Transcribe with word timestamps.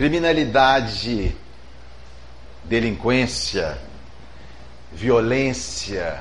Criminalidade, 0.00 1.36
delinquência, 2.64 3.76
violência, 4.90 6.20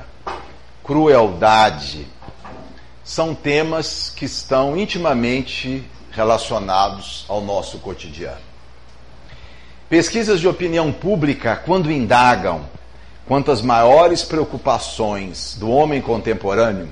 crueldade 0.84 2.06
são 3.06 3.34
temas 3.34 4.12
que 4.14 4.26
estão 4.26 4.76
intimamente 4.76 5.82
relacionados 6.12 7.24
ao 7.30 7.40
nosso 7.40 7.78
cotidiano. 7.80 8.42
Pesquisas 9.88 10.42
de 10.42 10.48
opinião 10.50 10.92
pública, 10.92 11.56
quando 11.56 11.90
indagam 11.90 12.66
quanto 13.26 13.50
às 13.50 13.62
maiores 13.62 14.24
preocupações 14.24 15.56
do 15.58 15.70
homem 15.70 16.02
contemporâneo, 16.02 16.90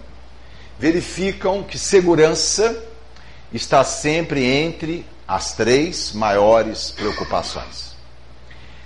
verificam 0.80 1.64
que 1.64 1.78
segurança 1.78 2.82
está 3.52 3.84
sempre 3.84 4.46
entre 4.46 5.06
as 5.28 5.54
três 5.54 6.14
maiores 6.14 6.92
preocupações. 6.92 7.96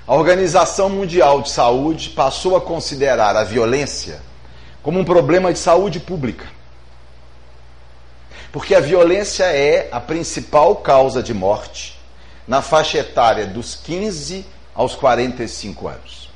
A 0.08 0.16
Organização 0.16 0.90
Mundial 0.90 1.42
de 1.42 1.52
Saúde 1.52 2.10
passou 2.10 2.56
a 2.56 2.62
considerar 2.62 3.36
a 3.36 3.44
violência 3.44 4.22
como 4.82 5.00
um 5.00 5.06
problema 5.06 5.54
de 5.54 5.60
saúde 5.60 6.00
pública. 6.00 6.48
Porque 8.52 8.74
a 8.74 8.80
violência 8.80 9.44
é 9.44 9.88
a 9.92 10.00
principal 10.00 10.78
causa 10.78 11.22
de 11.22 11.34
morte 11.34 12.00
na 12.48 12.62
faixa 12.62 12.98
etária 12.98 13.46
dos 13.46 13.76
15 13.76 14.46
aos 14.74 14.96
45 14.96 15.88
anos. 15.88 16.30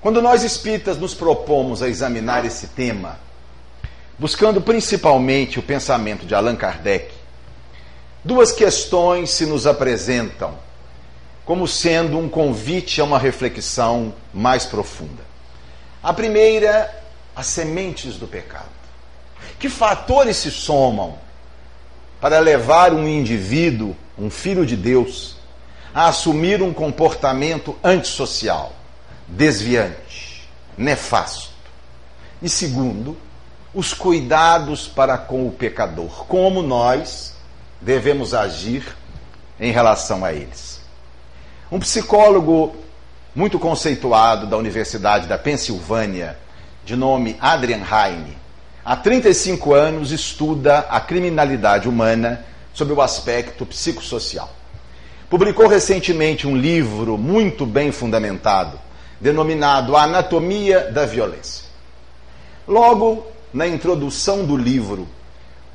Quando 0.00 0.22
nós 0.22 0.42
espíritas 0.42 0.96
nos 0.96 1.14
propomos 1.14 1.82
a 1.82 1.88
examinar 1.88 2.44
esse 2.44 2.68
tema, 2.68 3.18
buscando 4.18 4.60
principalmente 4.60 5.58
o 5.58 5.62
pensamento 5.62 6.24
de 6.24 6.34
Allan 6.34 6.56
Kardec, 6.56 7.12
duas 8.28 8.52
questões 8.52 9.30
se 9.30 9.46
nos 9.46 9.66
apresentam 9.66 10.58
como 11.46 11.66
sendo 11.66 12.18
um 12.18 12.28
convite 12.28 13.00
a 13.00 13.04
uma 13.04 13.18
reflexão 13.18 14.14
mais 14.34 14.66
profunda. 14.66 15.22
A 16.02 16.12
primeira, 16.12 16.94
as 17.34 17.46
sementes 17.46 18.16
do 18.16 18.26
pecado. 18.26 18.68
Que 19.58 19.70
fatores 19.70 20.36
se 20.36 20.50
somam 20.50 21.18
para 22.20 22.38
levar 22.38 22.92
um 22.92 23.08
indivíduo, 23.08 23.96
um 24.18 24.28
filho 24.28 24.66
de 24.66 24.76
Deus, 24.76 25.36
a 25.94 26.08
assumir 26.08 26.62
um 26.62 26.74
comportamento 26.74 27.74
antissocial, 27.82 28.74
desviante, 29.26 30.46
nefasto? 30.76 31.48
E 32.42 32.48
segundo, 32.50 33.16
os 33.72 33.94
cuidados 33.94 34.86
para 34.86 35.16
com 35.16 35.48
o 35.48 35.50
pecador, 35.50 36.26
como 36.26 36.60
nós 36.60 37.37
devemos 37.80 38.34
agir 38.34 38.84
em 39.58 39.72
relação 39.72 40.24
a 40.24 40.32
eles. 40.32 40.80
Um 41.70 41.78
psicólogo 41.78 42.76
muito 43.34 43.58
conceituado 43.58 44.46
da 44.46 44.56
Universidade 44.56 45.26
da 45.26 45.38
Pensilvânia, 45.38 46.38
de 46.84 46.96
nome 46.96 47.36
Adrian 47.40 47.82
Heine, 47.82 48.36
há 48.84 48.96
35 48.96 49.74
anos 49.74 50.10
estuda 50.10 50.78
a 50.90 51.00
criminalidade 51.00 51.88
humana 51.88 52.44
sob 52.72 52.92
o 52.92 53.02
aspecto 53.02 53.66
psicossocial. 53.66 54.50
Publicou 55.28 55.68
recentemente 55.68 56.46
um 56.46 56.56
livro 56.56 57.18
muito 57.18 57.66
bem 57.66 57.92
fundamentado, 57.92 58.80
denominado 59.20 59.94
A 59.94 60.04
Anatomia 60.04 60.90
da 60.90 61.04
Violência. 61.04 61.66
Logo, 62.66 63.26
na 63.52 63.66
introdução 63.66 64.44
do 64.44 64.56
livro, 64.56 65.06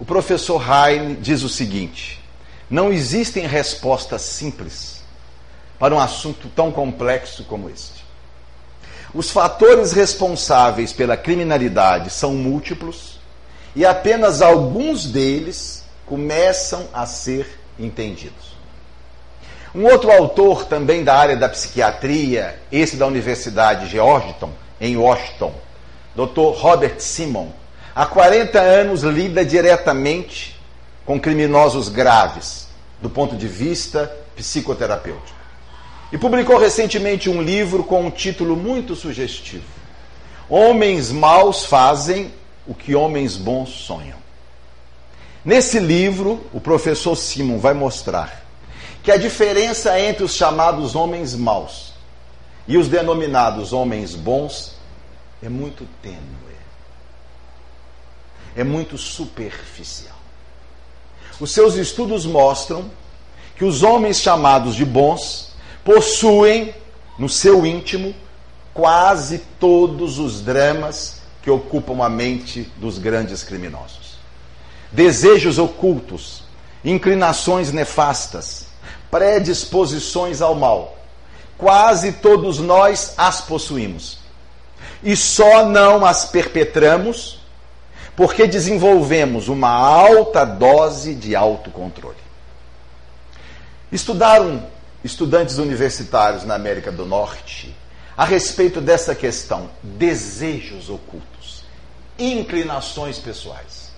o 0.03 0.05
professor 0.05 0.61
Heine 0.61 1.15
diz 1.15 1.43
o 1.43 1.49
seguinte: 1.49 2.21
não 2.69 2.91
existem 2.91 3.47
respostas 3.47 4.22
simples 4.22 5.01
para 5.79 5.95
um 5.95 6.00
assunto 6.00 6.50
tão 6.50 6.73
complexo 6.73 7.45
como 7.45 7.69
este. 7.69 8.03
Os 9.13 9.31
fatores 9.31 9.94
responsáveis 9.94 10.91
pela 10.91 11.16
criminalidade 11.16 12.09
são 12.09 12.33
múltiplos 12.33 13.17
e 13.73 13.85
apenas 13.85 14.41
alguns 14.41 15.05
deles 15.05 15.85
começam 16.05 16.85
a 16.94 17.05
ser 17.05 17.61
entendidos. 17.79 18.57
Um 19.73 19.85
outro 19.85 20.11
autor, 20.11 20.66
também 20.66 21.01
da 21.01 21.16
área 21.16 21.38
da 21.38 21.47
psiquiatria, 21.47 22.59
esse 22.69 22.97
da 22.97 23.07
Universidade 23.07 23.88
Georgetown, 23.88 24.51
em 24.81 24.97
Washington, 24.97 25.53
Dr. 26.13 26.59
Robert 26.59 26.99
Simon, 26.99 27.53
há 27.95 28.05
40 28.05 28.59
anos 28.59 29.03
lida 29.03 29.45
diretamente 29.45 30.59
com 31.05 31.19
criminosos 31.19 31.89
graves, 31.89 32.67
do 33.01 33.09
ponto 33.09 33.35
de 33.35 33.47
vista 33.47 34.11
psicoterapêutico. 34.35 35.43
E 36.11 36.17
publicou 36.17 36.57
recentemente 36.57 37.29
um 37.29 37.41
livro 37.41 37.83
com 37.83 38.05
um 38.05 38.11
título 38.11 38.55
muito 38.55 38.95
sugestivo: 38.95 39.65
Homens 40.49 41.11
maus 41.11 41.65
fazem 41.65 42.31
o 42.67 42.73
que 42.73 42.95
homens 42.95 43.35
bons 43.35 43.69
sonham. 43.69 44.17
Nesse 45.43 45.79
livro, 45.79 46.45
o 46.53 46.61
professor 46.61 47.15
Simon 47.15 47.57
vai 47.57 47.73
mostrar 47.73 48.43
que 49.03 49.11
a 49.11 49.17
diferença 49.17 49.99
entre 49.99 50.23
os 50.23 50.35
chamados 50.35 50.95
homens 50.95 51.35
maus 51.35 51.91
e 52.65 52.77
os 52.77 52.87
denominados 52.87 53.73
homens 53.73 54.15
bons 54.15 54.75
é 55.41 55.49
muito 55.49 55.85
tênue. 56.01 56.43
É 58.56 58.64
muito 58.64 58.97
superficial. 58.97 60.16
Os 61.40 61.52
seus 61.52 61.75
estudos 61.75 62.25
mostram 62.25 62.90
que 63.56 63.66
os 63.66 63.84
homens 63.84 64.19
chamados 64.19 64.75
de 64.75 64.86
bons 64.86 65.53
possuem 65.84 66.74
no 67.18 67.28
seu 67.28 67.66
íntimo 67.66 68.14
quase 68.74 69.40
todos 69.59 70.19
os 70.19 70.41
dramas 70.41 71.22
que 71.41 71.50
ocupam 71.50 72.03
a 72.03 72.09
mente 72.09 72.72
dos 72.78 72.97
grandes 72.97 73.44
criminosos. 73.44 74.18
Desejos 74.91 75.58
ocultos, 75.58 76.44
inclinações 76.84 77.72
nefastas, 77.72 78.68
predisposições 79.12 80.41
ao 80.41 80.56
mal. 80.56 80.97
Quase 81.58 82.14
todos 82.14 82.59
nós 82.59 83.14
as 83.18 83.41
possuímos. 83.41 84.18
E 85.03 85.16
só 85.16 85.66
não 85.66 86.06
as 86.06 86.25
perpetramos 86.25 87.42
porque 88.16 88.47
desenvolvemos 88.47 89.47
uma 89.47 89.69
alta 89.69 90.46
dose 90.46 91.16
de 91.16 91.35
autocontrole. 91.35 92.18
Estudaram 93.91 94.63
estudantes 95.03 95.57
universitários 95.57 96.44
na 96.44 96.56
América 96.56 96.91
do 96.91 97.06
Norte 97.06 97.75
a 98.16 98.25
respeito 98.25 98.79
dessa 98.79 99.16
questão: 99.16 99.69
desejos 99.81 100.90
ocultos, 100.90 101.63
inclinações 102.18 103.18
pessoais. 103.19 103.91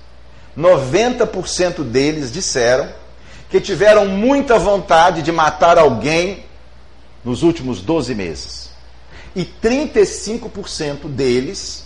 90% 0.58 1.84
deles 1.84 2.32
disseram 2.32 2.90
que 3.50 3.60
tiveram 3.60 4.06
muita 4.08 4.58
vontade 4.58 5.22
de 5.22 5.32
matar 5.32 5.78
alguém 5.78 6.46
nos 7.24 7.44
últimos 7.44 7.82
12 7.82 8.16
meses. 8.16 8.70
E 9.36 9.44
35% 9.44 11.10
deles, 11.10 11.86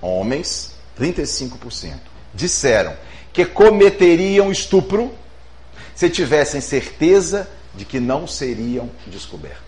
homens, 0.00 0.74
35%, 1.00 1.94
disseram 2.34 2.94
que 3.32 3.46
cometeriam 3.46 4.52
estupro 4.52 5.12
se 5.94 6.10
tivessem 6.10 6.60
certeza 6.60 7.48
de 7.74 7.84
que 7.84 7.98
não 7.98 8.26
seriam 8.26 8.90
descobertos. 9.06 9.60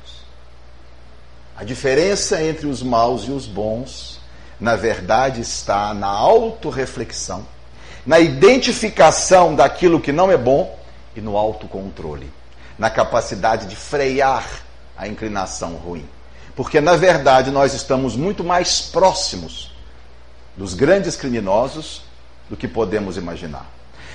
A 1.56 1.64
diferença 1.64 2.42
entre 2.42 2.66
os 2.66 2.82
maus 2.82 3.22
e 3.22 3.30
os 3.30 3.46
bons, 3.46 4.20
na 4.60 4.76
verdade, 4.76 5.40
está 5.40 5.94
na 5.94 6.08
autorreflexão, 6.08 7.46
na 8.04 8.18
identificação 8.18 9.54
daquilo 9.54 10.00
que 10.00 10.12
não 10.12 10.30
é 10.30 10.36
bom 10.36 10.78
e 11.14 11.20
no 11.20 11.36
autocontrole, 11.36 12.30
na 12.78 12.90
capacidade 12.90 13.66
de 13.66 13.76
frear 13.76 14.46
a 14.96 15.06
inclinação 15.06 15.74
ruim. 15.74 16.08
Porque, 16.56 16.80
na 16.80 16.96
verdade, 16.96 17.50
nós 17.50 17.72
estamos 17.74 18.16
muito 18.16 18.42
mais 18.42 18.80
próximos 18.80 19.71
dos 20.56 20.74
grandes 20.74 21.16
criminosos 21.16 22.02
do 22.48 22.56
que 22.56 22.68
podemos 22.68 23.16
imaginar. 23.16 23.70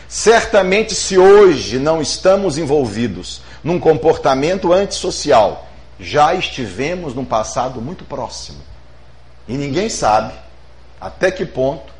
Certamente, 0.07 0.95
se 0.95 1.17
hoje 1.17 1.79
não 1.79 2.01
estamos 2.01 2.57
envolvidos 2.57 3.41
num 3.63 3.79
comportamento 3.79 4.71
antissocial, 4.71 5.67
já 5.99 6.33
estivemos 6.33 7.13
num 7.13 7.25
passado 7.25 7.81
muito 7.81 8.05
próximo. 8.05 8.59
E 9.47 9.53
ninguém 9.57 9.89
sabe 9.89 10.33
até 10.99 11.31
que 11.31 11.45
ponto 11.45 11.93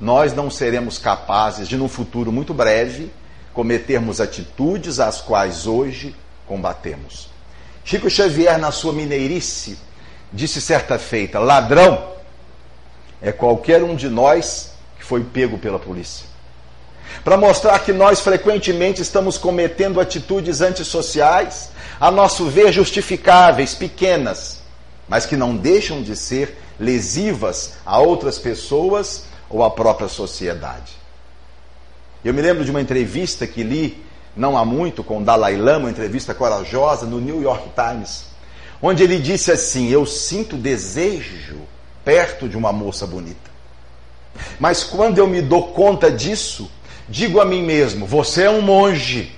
nós 0.00 0.34
não 0.34 0.50
seremos 0.50 0.98
capazes 0.98 1.68
de, 1.68 1.76
num 1.76 1.88
futuro 1.88 2.30
muito 2.30 2.52
breve, 2.52 3.10
cometermos 3.52 4.20
atitudes 4.20 4.98
às 4.98 5.20
quais 5.20 5.66
hoje 5.66 6.14
combatemos. 6.46 7.30
Chico 7.84 8.10
Xavier, 8.10 8.58
na 8.58 8.70
sua 8.70 8.92
mineirice, 8.92 9.78
disse 10.32 10.60
certa 10.60 10.98
feita: 10.98 11.38
ladrão 11.38 12.12
é 13.24 13.32
qualquer 13.32 13.82
um 13.82 13.96
de 13.96 14.10
nós 14.10 14.74
que 14.98 15.04
foi 15.04 15.24
pego 15.24 15.58
pela 15.58 15.78
polícia. 15.78 16.26
para 17.22 17.36
mostrar 17.36 17.78
que 17.78 17.92
nós 17.92 18.20
frequentemente 18.20 19.00
estamos 19.00 19.38
cometendo 19.38 20.00
atitudes 20.00 20.60
antissociais, 20.60 21.70
a 21.98 22.10
nosso 22.10 22.46
ver 22.46 22.72
justificáveis, 22.72 23.74
pequenas, 23.74 24.60
mas 25.08 25.24
que 25.24 25.36
não 25.36 25.56
deixam 25.56 26.02
de 26.02 26.16
ser 26.16 26.58
lesivas 26.78 27.74
a 27.86 27.98
outras 27.98 28.38
pessoas 28.38 29.24
ou 29.48 29.62
à 29.62 29.70
própria 29.70 30.08
sociedade. 30.08 30.92
Eu 32.22 32.34
me 32.34 32.42
lembro 32.42 32.64
de 32.64 32.70
uma 32.70 32.80
entrevista 32.80 33.46
que 33.46 33.62
li 33.62 34.04
não 34.36 34.58
há 34.58 34.64
muito 34.64 35.04
com 35.04 35.18
o 35.18 35.24
Dalai 35.24 35.56
Lama, 35.56 35.86
uma 35.86 35.90
entrevista 35.90 36.34
corajosa 36.34 37.06
no 37.06 37.20
New 37.20 37.40
York 37.40 37.70
Times, 37.74 38.26
onde 38.82 39.02
ele 39.02 39.18
disse 39.18 39.52
assim: 39.52 39.88
Eu 39.88 40.04
sinto 40.04 40.56
desejo 40.56 41.60
perto 42.04 42.48
de 42.48 42.56
uma 42.56 42.72
moça 42.72 43.06
bonita. 43.06 43.50
Mas 44.58 44.84
quando 44.84 45.18
eu 45.18 45.26
me 45.26 45.40
dou 45.40 45.68
conta 45.68 46.10
disso, 46.10 46.70
digo 47.08 47.40
a 47.40 47.44
mim 47.44 47.62
mesmo: 47.62 48.06
Você 48.06 48.44
é 48.44 48.50
um 48.50 48.60
monge. 48.60 49.32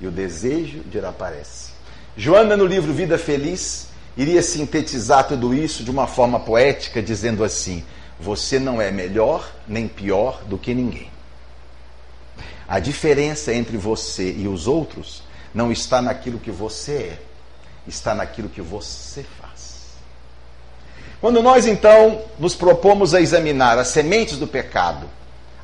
E 0.00 0.06
o 0.06 0.10
desejo 0.10 0.80
desaparece. 0.80 1.72
Joana, 2.16 2.56
no 2.56 2.66
livro 2.66 2.92
Vida 2.92 3.16
Feliz, 3.16 3.88
iria 4.16 4.42
sintetizar 4.42 5.28
tudo 5.28 5.54
isso 5.54 5.84
de 5.84 5.90
uma 5.90 6.06
forma 6.06 6.40
poética, 6.40 7.02
dizendo 7.02 7.44
assim: 7.44 7.84
Você 8.18 8.58
não 8.58 8.80
é 8.80 8.90
melhor 8.90 9.50
nem 9.66 9.86
pior 9.86 10.42
do 10.44 10.58
que 10.58 10.74
ninguém. 10.74 11.10
A 12.66 12.78
diferença 12.78 13.52
entre 13.52 13.76
você 13.76 14.32
e 14.32 14.48
os 14.48 14.66
outros 14.66 15.22
não 15.54 15.70
está 15.70 16.00
naquilo 16.00 16.38
que 16.38 16.50
você 16.50 16.92
é, 16.92 17.18
está 17.86 18.14
naquilo 18.14 18.48
que 18.48 18.62
você 18.62 19.22
faz. 19.22 19.51
Quando 21.22 21.40
nós 21.40 21.68
então 21.68 22.22
nos 22.36 22.56
propomos 22.56 23.14
a 23.14 23.20
examinar 23.20 23.78
as 23.78 23.86
sementes 23.88 24.38
do 24.38 24.46
pecado, 24.48 25.06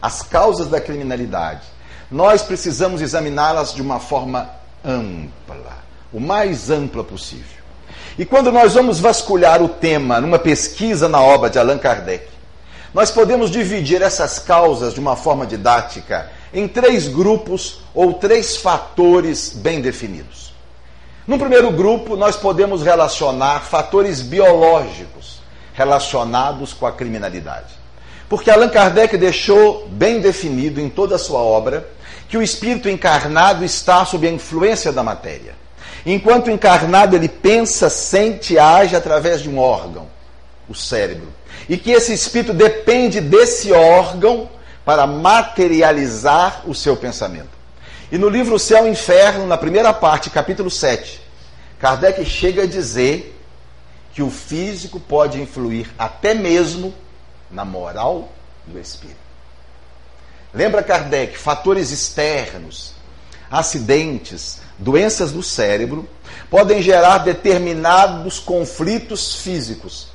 as 0.01 0.23
causas 0.23 0.69
da 0.69 0.81
criminalidade, 0.81 1.63
nós 2.09 2.45
precisamos 2.45 3.03
examiná-las 3.03 3.75
de 3.75 3.83
uma 3.83 3.99
forma 3.99 4.49
ampla, 4.85 5.79
o 6.13 6.21
mais 6.21 6.71
ampla 6.71 7.03
possível. 7.03 7.59
E 8.17 8.25
quando 8.25 8.53
nós 8.53 8.75
vamos 8.75 9.01
vasculhar 9.01 9.61
o 9.61 9.69
tema 9.69 10.21
numa 10.21 10.39
pesquisa 10.39 11.09
na 11.09 11.21
obra 11.21 11.51
de 11.51 11.59
Allan 11.59 11.79
Kardec, 11.79 12.29
nós 12.95 13.11
podemos 13.11 13.51
dividir 13.51 14.01
essas 14.01 14.39
causas 14.39 14.95
de 14.95 15.01
uma 15.01 15.17
forma 15.17 15.45
didática 15.45 16.31
em 16.55 16.69
três 16.69 17.09
grupos 17.09 17.81
ou 17.93 18.15
três 18.15 18.57
fatores 18.57 19.53
bem 19.53 19.81
definidos. 19.81 20.55
No 21.27 21.37
primeiro 21.37 21.73
grupo, 21.73 22.15
nós 22.15 22.37
podemos 22.37 22.85
relacionar 22.85 23.65
fatores 23.65 24.23
biológicos 24.23 25.38
relacionados 25.79 26.73
com 26.73 26.87
a 26.87 26.93
criminalidade. 26.93 27.79
Porque 28.29 28.51
Allan 28.51 28.69
Kardec 28.69 29.17
deixou 29.17 29.87
bem 29.89 30.21
definido 30.21 30.81
em 30.81 30.91
toda 30.91 31.15
a 31.15 31.19
sua 31.19 31.39
obra 31.39 31.89
que 32.29 32.37
o 32.37 32.43
espírito 32.43 32.89
encarnado 32.89 33.65
está 33.65 34.05
sob 34.05 34.27
a 34.27 34.31
influência 34.31 34.91
da 34.93 35.05
matéria. 35.05 35.55
Enquanto 36.05 36.51
encarnado, 36.51 37.15
ele 37.15 37.29
pensa, 37.29 37.89
sente 37.89 38.55
e 38.55 38.59
age 38.59 38.97
através 38.97 39.41
de 39.41 39.49
um 39.49 39.59
órgão, 39.59 40.09
o 40.69 40.75
cérebro. 40.75 41.29
E 41.69 41.77
que 41.77 41.93
esse 41.93 42.13
espírito 42.13 42.53
depende 42.53 43.21
desse 43.21 43.71
órgão 43.73 44.51
para 44.85 45.07
materializar 45.07 46.63
o 46.67 46.75
seu 46.75 46.97
pensamento. 46.97 47.57
E 48.11 48.19
no 48.19 48.29
livro 48.29 48.59
Céu 48.59 48.87
e 48.87 48.91
Inferno, 48.91 49.47
na 49.47 49.57
primeira 49.57 49.93
parte, 49.93 50.29
capítulo 50.29 50.71
7, 50.71 51.21
Kardec 51.79 52.25
chega 52.25 52.65
a 52.65 52.67
dizer 52.67 53.38
que 54.19 54.23
o 54.25 54.31
físico 54.33 54.99
pode 54.99 55.41
influir 55.41 55.95
até 55.97 56.35
mesmo 56.35 56.93
na 57.49 57.65
moral 57.65 58.33
do 58.67 58.77
espírito. 58.77 59.21
Lembra 60.53 60.83
Kardec, 60.83 61.39
fatores 61.39 61.93
externos, 61.93 62.95
acidentes, 63.49 64.59
doenças 64.77 65.31
do 65.31 65.41
cérebro 65.41 66.09
podem 66.51 66.83
gerar 66.83 67.19
determinados 67.19 68.41
conflitos 68.41 69.37
físicos, 69.37 70.09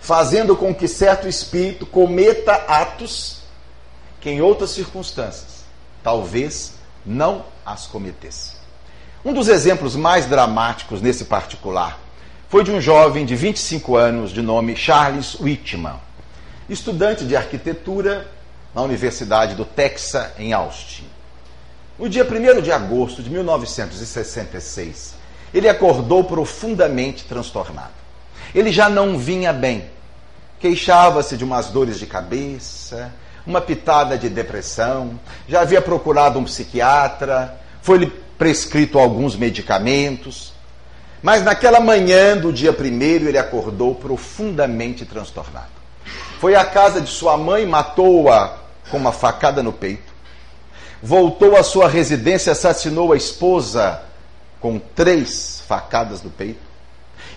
fazendo 0.00 0.56
com 0.56 0.74
que 0.74 0.88
certo 0.88 1.28
espírito 1.28 1.86
cometa 1.86 2.54
atos 2.66 3.42
que 4.20 4.28
em 4.28 4.40
outras 4.40 4.70
circunstâncias 4.70 5.62
talvez 6.02 6.72
não 7.06 7.44
as 7.64 7.86
cometesse. 7.86 8.54
Um 9.24 9.32
dos 9.32 9.46
exemplos 9.46 9.94
mais 9.94 10.26
dramáticos 10.26 11.00
nesse 11.00 11.26
particular 11.26 12.09
foi 12.50 12.64
de 12.64 12.72
um 12.72 12.80
jovem 12.80 13.24
de 13.24 13.36
25 13.36 13.94
anos 13.94 14.32
de 14.32 14.42
nome 14.42 14.74
Charles 14.74 15.38
Whitman, 15.38 16.00
estudante 16.68 17.24
de 17.24 17.36
arquitetura 17.36 18.28
na 18.74 18.82
Universidade 18.82 19.54
do 19.54 19.64
Texas, 19.64 20.32
em 20.36 20.52
Austin. 20.52 21.04
No 21.96 22.08
dia 22.08 22.24
1 22.24 22.60
de 22.60 22.72
agosto 22.72 23.22
de 23.22 23.30
1966, 23.30 25.14
ele 25.54 25.68
acordou 25.68 26.24
profundamente 26.24 27.22
transtornado. 27.22 27.92
Ele 28.52 28.72
já 28.72 28.88
não 28.88 29.16
vinha 29.16 29.52
bem. 29.52 29.84
Queixava-se 30.58 31.36
de 31.36 31.44
umas 31.44 31.68
dores 31.68 32.00
de 32.00 32.06
cabeça, 32.06 33.12
uma 33.46 33.60
pitada 33.60 34.18
de 34.18 34.28
depressão, 34.28 35.20
já 35.48 35.60
havia 35.60 35.80
procurado 35.80 36.40
um 36.40 36.44
psiquiatra, 36.44 37.60
foi-lhe 37.80 38.08
prescrito 38.36 38.98
alguns 38.98 39.36
medicamentos. 39.36 40.52
Mas 41.22 41.42
naquela 41.42 41.80
manhã 41.80 42.36
do 42.36 42.52
dia 42.52 42.72
primeiro 42.72 43.28
ele 43.28 43.38
acordou 43.38 43.94
profundamente 43.94 45.04
transtornado. 45.04 45.68
Foi 46.38 46.54
à 46.54 46.64
casa 46.64 47.00
de 47.00 47.10
sua 47.10 47.36
mãe, 47.36 47.66
matou-a 47.66 48.56
com 48.90 48.96
uma 48.96 49.12
facada 49.12 49.62
no 49.62 49.72
peito. 49.72 50.10
Voltou 51.02 51.56
à 51.56 51.62
sua 51.62 51.88
residência, 51.88 52.52
assassinou 52.52 53.12
a 53.12 53.16
esposa 53.16 54.02
com 54.58 54.78
três 54.78 55.62
facadas 55.66 56.22
no 56.22 56.30
peito. 56.30 56.60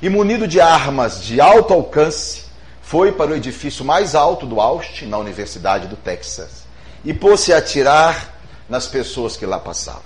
E 0.01 0.09
munido 0.09 0.47
de 0.47 0.59
armas 0.59 1.21
de 1.21 1.39
alto 1.39 1.73
alcance, 1.73 2.43
foi 2.81 3.11
para 3.11 3.31
o 3.31 3.35
edifício 3.35 3.83
mais 3.83 4.15
alto 4.15 4.45
do 4.45 4.59
Austin, 4.59 5.05
na 5.05 5.17
Universidade 5.17 5.87
do 5.87 5.95
Texas, 5.95 6.63
e 7.03 7.13
pôs-se 7.13 7.53
a 7.53 7.57
atirar 7.57 8.33
nas 8.69 8.87
pessoas 8.87 9.37
que 9.37 9.45
lá 9.45 9.59
passavam. 9.59 10.01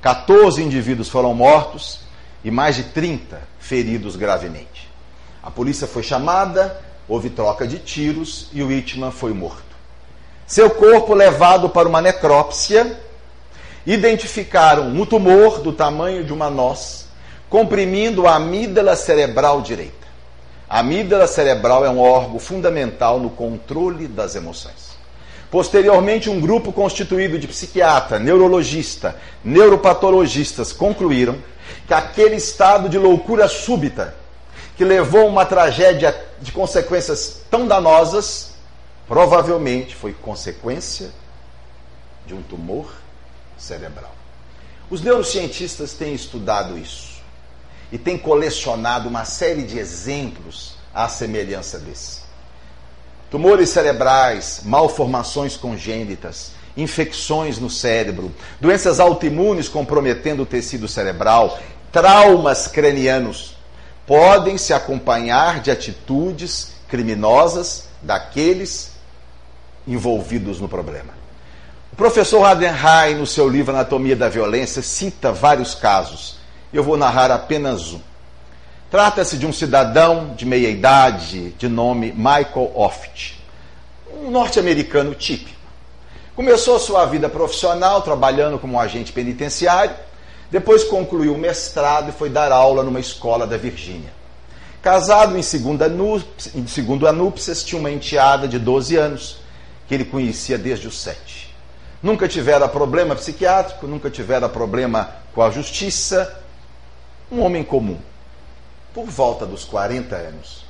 14 0.00 0.62
indivíduos 0.62 1.08
foram 1.08 1.34
mortos 1.34 2.00
e 2.44 2.50
mais 2.50 2.76
de 2.76 2.84
30 2.84 3.40
feridos 3.58 4.16
gravemente. 4.16 4.88
A 5.42 5.50
polícia 5.50 5.86
foi 5.86 6.02
chamada, 6.02 6.80
houve 7.08 7.30
troca 7.30 7.66
de 7.66 7.78
tiros 7.78 8.48
e 8.52 8.62
o 8.62 8.68
Whitman 8.68 9.10
foi 9.10 9.32
morto. 9.32 9.62
Seu 10.46 10.70
corpo 10.70 11.14
levado 11.14 11.68
para 11.68 11.88
uma 11.88 12.00
necrópsia, 12.00 12.98
identificaram 13.86 14.88
um 14.88 15.06
tumor 15.06 15.60
do 15.60 15.72
tamanho 15.72 16.22
de 16.22 16.32
uma 16.32 16.50
noz, 16.50 17.06
comprimindo 17.48 18.26
a 18.26 18.34
amígdala 18.34 18.94
cerebral 18.94 19.62
direita. 19.62 20.06
A 20.68 20.80
amígdala 20.80 21.26
cerebral 21.26 21.86
é 21.86 21.88
um 21.88 21.98
órgão 21.98 22.38
fundamental 22.38 23.18
no 23.18 23.30
controle 23.30 24.06
das 24.06 24.34
emoções. 24.34 24.98
Posteriormente, 25.50 26.28
um 26.28 26.38
grupo 26.38 26.70
constituído 26.70 27.38
de 27.38 27.48
psiquiatra, 27.48 28.18
neurologista, 28.18 29.16
neuropatologistas 29.42 30.74
concluíram 30.74 31.36
que 31.86 31.94
aquele 31.94 32.36
estado 32.36 32.88
de 32.88 32.98
loucura 32.98 33.48
súbita, 33.48 34.14
que 34.76 34.84
levou 34.84 35.26
uma 35.26 35.44
tragédia 35.44 36.14
de 36.40 36.52
consequências 36.52 37.40
tão 37.50 37.66
danosas, 37.66 38.52
provavelmente 39.06 39.94
foi 39.94 40.12
consequência 40.12 41.10
de 42.26 42.34
um 42.34 42.42
tumor 42.42 42.92
cerebral. 43.56 44.14
Os 44.90 45.00
neurocientistas 45.00 45.94
têm 45.94 46.14
estudado 46.14 46.78
isso 46.78 47.18
e 47.90 47.98
tem 47.98 48.16
colecionado 48.16 49.08
uma 49.08 49.24
série 49.24 49.62
de 49.62 49.78
exemplos 49.78 50.74
à 50.94 51.08
semelhança 51.08 51.78
desse. 51.78 52.22
Tumores 53.30 53.70
cerebrais, 53.70 54.62
malformações 54.64 55.56
congênitas, 55.56 56.52
infecções 56.78 57.58
no 57.58 57.68
cérebro, 57.68 58.32
doenças 58.60 59.00
autoimunes 59.00 59.68
comprometendo 59.68 60.44
o 60.44 60.46
tecido 60.46 60.88
cerebral, 60.88 61.58
traumas 61.92 62.66
cranianos 62.66 63.56
podem 64.06 64.56
se 64.56 64.72
acompanhar 64.72 65.60
de 65.60 65.70
atitudes 65.70 66.72
criminosas 66.88 67.88
daqueles 68.00 68.92
envolvidos 69.86 70.60
no 70.60 70.68
problema. 70.68 71.12
O 71.92 71.96
professor 71.96 72.44
Adenheim, 72.44 73.16
no 73.16 73.26
seu 73.26 73.48
livro 73.48 73.74
Anatomia 73.74 74.16
da 74.16 74.28
Violência, 74.28 74.80
cita 74.80 75.32
vários 75.32 75.74
casos 75.74 76.38
eu 76.72 76.82
vou 76.84 76.96
narrar 76.96 77.30
apenas 77.30 77.92
um. 77.92 78.00
Trata-se 78.90 79.36
de 79.36 79.46
um 79.46 79.52
cidadão 79.52 80.34
de 80.34 80.46
meia 80.46 80.68
idade, 80.68 81.50
de 81.52 81.68
nome 81.68 82.12
Michael 82.12 82.72
Oft, 82.74 83.38
um 84.22 84.30
norte-americano 84.30 85.14
típico. 85.14 85.57
Começou 86.38 86.78
sua 86.78 87.04
vida 87.04 87.28
profissional 87.28 88.00
trabalhando 88.00 88.60
como 88.60 88.78
agente 88.78 89.12
penitenciário, 89.12 89.96
depois 90.48 90.84
concluiu 90.84 91.34
o 91.34 91.36
mestrado 91.36 92.10
e 92.10 92.12
foi 92.12 92.30
dar 92.30 92.52
aula 92.52 92.84
numa 92.84 93.00
escola 93.00 93.44
da 93.44 93.56
Virgínia. 93.56 94.12
Casado 94.80 95.36
em, 95.36 95.42
segunda 95.42 95.88
núpcias, 95.88 96.54
em 96.54 96.64
segundo 96.68 97.08
a 97.08 97.12
núpcias, 97.12 97.64
tinha 97.64 97.80
uma 97.80 97.90
enteada 97.90 98.46
de 98.46 98.56
12 98.56 98.94
anos, 98.94 99.40
que 99.88 99.94
ele 99.94 100.04
conhecia 100.04 100.56
desde 100.56 100.86
os 100.86 101.00
sete. 101.00 101.52
nunca 102.00 102.28
tivera 102.28 102.68
problema 102.68 103.16
psiquiátrico, 103.16 103.88
nunca 103.88 104.08
tivera 104.08 104.48
problema 104.48 105.10
com 105.34 105.42
a 105.42 105.50
justiça. 105.50 106.40
Um 107.32 107.40
homem 107.42 107.64
comum. 107.64 107.98
Por 108.94 109.06
volta 109.06 109.44
dos 109.44 109.64
40 109.64 110.14
anos, 110.14 110.64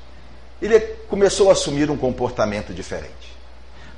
ele 0.62 0.80
começou 1.10 1.50
a 1.50 1.52
assumir 1.52 1.90
um 1.90 1.96
comportamento 1.98 2.72
diferente. 2.72 3.27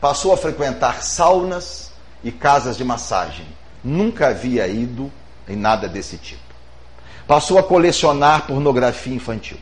Passou 0.01 0.33
a 0.33 0.37
frequentar 0.37 1.03
saunas 1.03 1.91
e 2.25 2.33
casas 2.33 2.77
de 2.77 2.85
massagem. 2.85 3.47
Nunca 3.85 4.29
havia 4.29 4.67
ido 4.67 5.11
em 5.49 5.57
nada 5.57 5.89
desse 5.89 6.17
tipo. 6.17 6.41
Passou 7.27 7.59
a 7.59 7.63
colecionar 7.63 8.47
pornografia 8.47 9.15
infantil. 9.15 9.59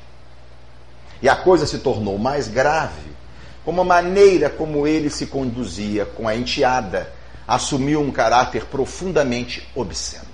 E 1.20 1.28
a 1.28 1.34
coisa 1.34 1.66
se 1.66 1.78
tornou 1.78 2.18
mais 2.18 2.48
grave 2.48 3.08
como 3.64 3.82
a 3.82 3.84
maneira 3.84 4.48
como 4.48 4.86
ele 4.86 5.10
se 5.10 5.26
conduzia 5.26 6.06
com 6.06 6.26
a 6.26 6.34
enteada 6.34 7.12
assumiu 7.46 8.00
um 8.00 8.10
caráter 8.10 8.66
profundamente 8.66 9.66
obsceno. 9.74 10.24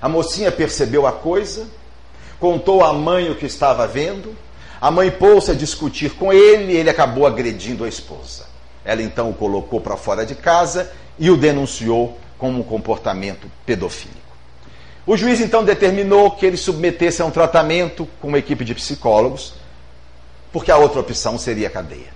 A 0.00 0.08
mocinha 0.08 0.52
percebeu 0.52 1.06
a 1.06 1.12
coisa, 1.12 1.68
contou 2.38 2.84
à 2.84 2.92
mãe 2.92 3.28
o 3.28 3.34
que 3.34 3.46
estava 3.46 3.86
vendo, 3.86 4.36
a 4.80 4.90
mãe 4.90 5.10
pôs-se 5.10 5.50
a 5.50 5.54
discutir 5.54 6.14
com 6.14 6.32
ele 6.32 6.72
e 6.72 6.76
ele 6.76 6.88
acabou 6.88 7.26
agredindo 7.26 7.84
a 7.84 7.88
esposa. 7.88 8.49
Ela 8.84 9.02
então 9.02 9.30
o 9.30 9.34
colocou 9.34 9.80
para 9.80 9.96
fora 9.96 10.24
de 10.24 10.34
casa 10.34 10.90
e 11.18 11.30
o 11.30 11.36
denunciou 11.36 12.18
como 12.38 12.60
um 12.60 12.62
comportamento 12.62 13.50
pedofílico. 13.66 14.18
O 15.06 15.16
juiz 15.16 15.40
então 15.40 15.64
determinou 15.64 16.30
que 16.30 16.46
ele 16.46 16.56
submetesse 16.56 17.20
a 17.20 17.26
um 17.26 17.30
tratamento 17.30 18.08
com 18.20 18.28
uma 18.28 18.38
equipe 18.38 18.64
de 18.64 18.74
psicólogos, 18.74 19.54
porque 20.52 20.70
a 20.70 20.76
outra 20.76 21.00
opção 21.00 21.38
seria 21.38 21.68
a 21.68 21.70
cadeia. 21.70 22.12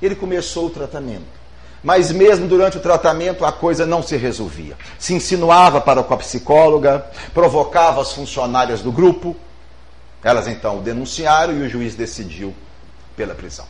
Ele 0.00 0.14
começou 0.14 0.66
o 0.66 0.70
tratamento. 0.70 1.42
Mas 1.82 2.12
mesmo 2.12 2.46
durante 2.46 2.76
o 2.76 2.80
tratamento 2.80 3.44
a 3.44 3.52
coisa 3.52 3.84
não 3.84 4.02
se 4.02 4.16
resolvia. 4.16 4.76
Se 4.98 5.14
insinuava 5.14 5.80
para 5.80 6.02
com 6.02 6.14
a 6.14 6.16
psicóloga, 6.16 7.04
provocava 7.34 8.00
as 8.00 8.12
funcionárias 8.12 8.82
do 8.82 8.92
grupo. 8.92 9.36
Elas 10.22 10.46
então 10.46 10.78
o 10.78 10.80
denunciaram 10.80 11.54
e 11.54 11.62
o 11.62 11.68
juiz 11.68 11.94
decidiu 11.94 12.54
pela 13.16 13.34
prisão. 13.34 13.66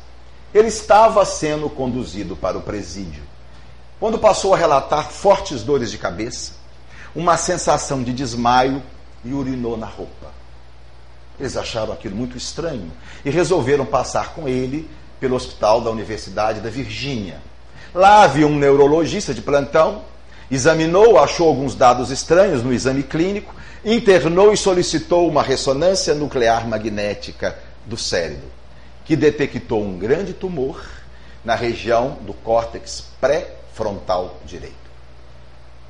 Ele 0.54 0.68
estava 0.68 1.25
sendo 1.25 1.68
conduzido 1.71 2.37
para 2.37 2.59
o 2.59 2.62
presídio. 2.62 3.23
Quando 3.99 4.18
passou 4.18 4.54
a 4.54 4.56
relatar 4.56 5.11
fortes 5.11 5.62
dores 5.62 5.90
de 5.90 5.99
cabeça, 5.99 6.52
uma 7.14 7.37
sensação 7.37 8.02
de 8.02 8.12
desmaio 8.12 8.82
e 9.25 9.32
urinou 9.32 9.76
na 9.76 9.87
roupa. 9.87 10.32
Eles 11.38 11.56
acharam 11.56 11.92
aquilo 11.92 12.16
muito 12.16 12.37
estranho 12.37 12.90
e 13.25 13.30
resolveram 13.30 13.87
passar 13.87 14.35
com 14.35 14.49
ele 14.49 14.88
pelo 15.21 15.37
hospital 15.37 15.80
da 15.80 15.90
Universidade 15.90 16.61
da 16.61 16.68
Virgínia 16.68 17.40
Lá 17.94 18.23
havia 18.23 18.47
um 18.47 18.59
neurologista 18.59 19.35
de 19.35 19.42
plantão, 19.42 20.02
examinou, 20.50 21.18
achou 21.18 21.49
alguns 21.49 21.75
dados 21.75 22.11
estranhos 22.11 22.62
no 22.62 22.73
exame 22.73 23.02
clínico, 23.02 23.54
internou 23.85 24.52
e 24.52 24.56
solicitou 24.56 25.28
uma 25.28 25.42
ressonância 25.42 26.14
nuclear 26.14 26.66
magnética 26.66 27.59
do 27.85 27.99
cérebro, 27.99 28.49
que 29.04 29.16
detectou 29.16 29.82
um 29.82 29.99
grande 29.99 30.32
tumor 30.32 30.85
na 31.44 31.54
região 31.54 32.18
do 32.23 32.32
córtex 32.32 33.06
pré-frontal 33.21 34.38
direito. 34.44 34.76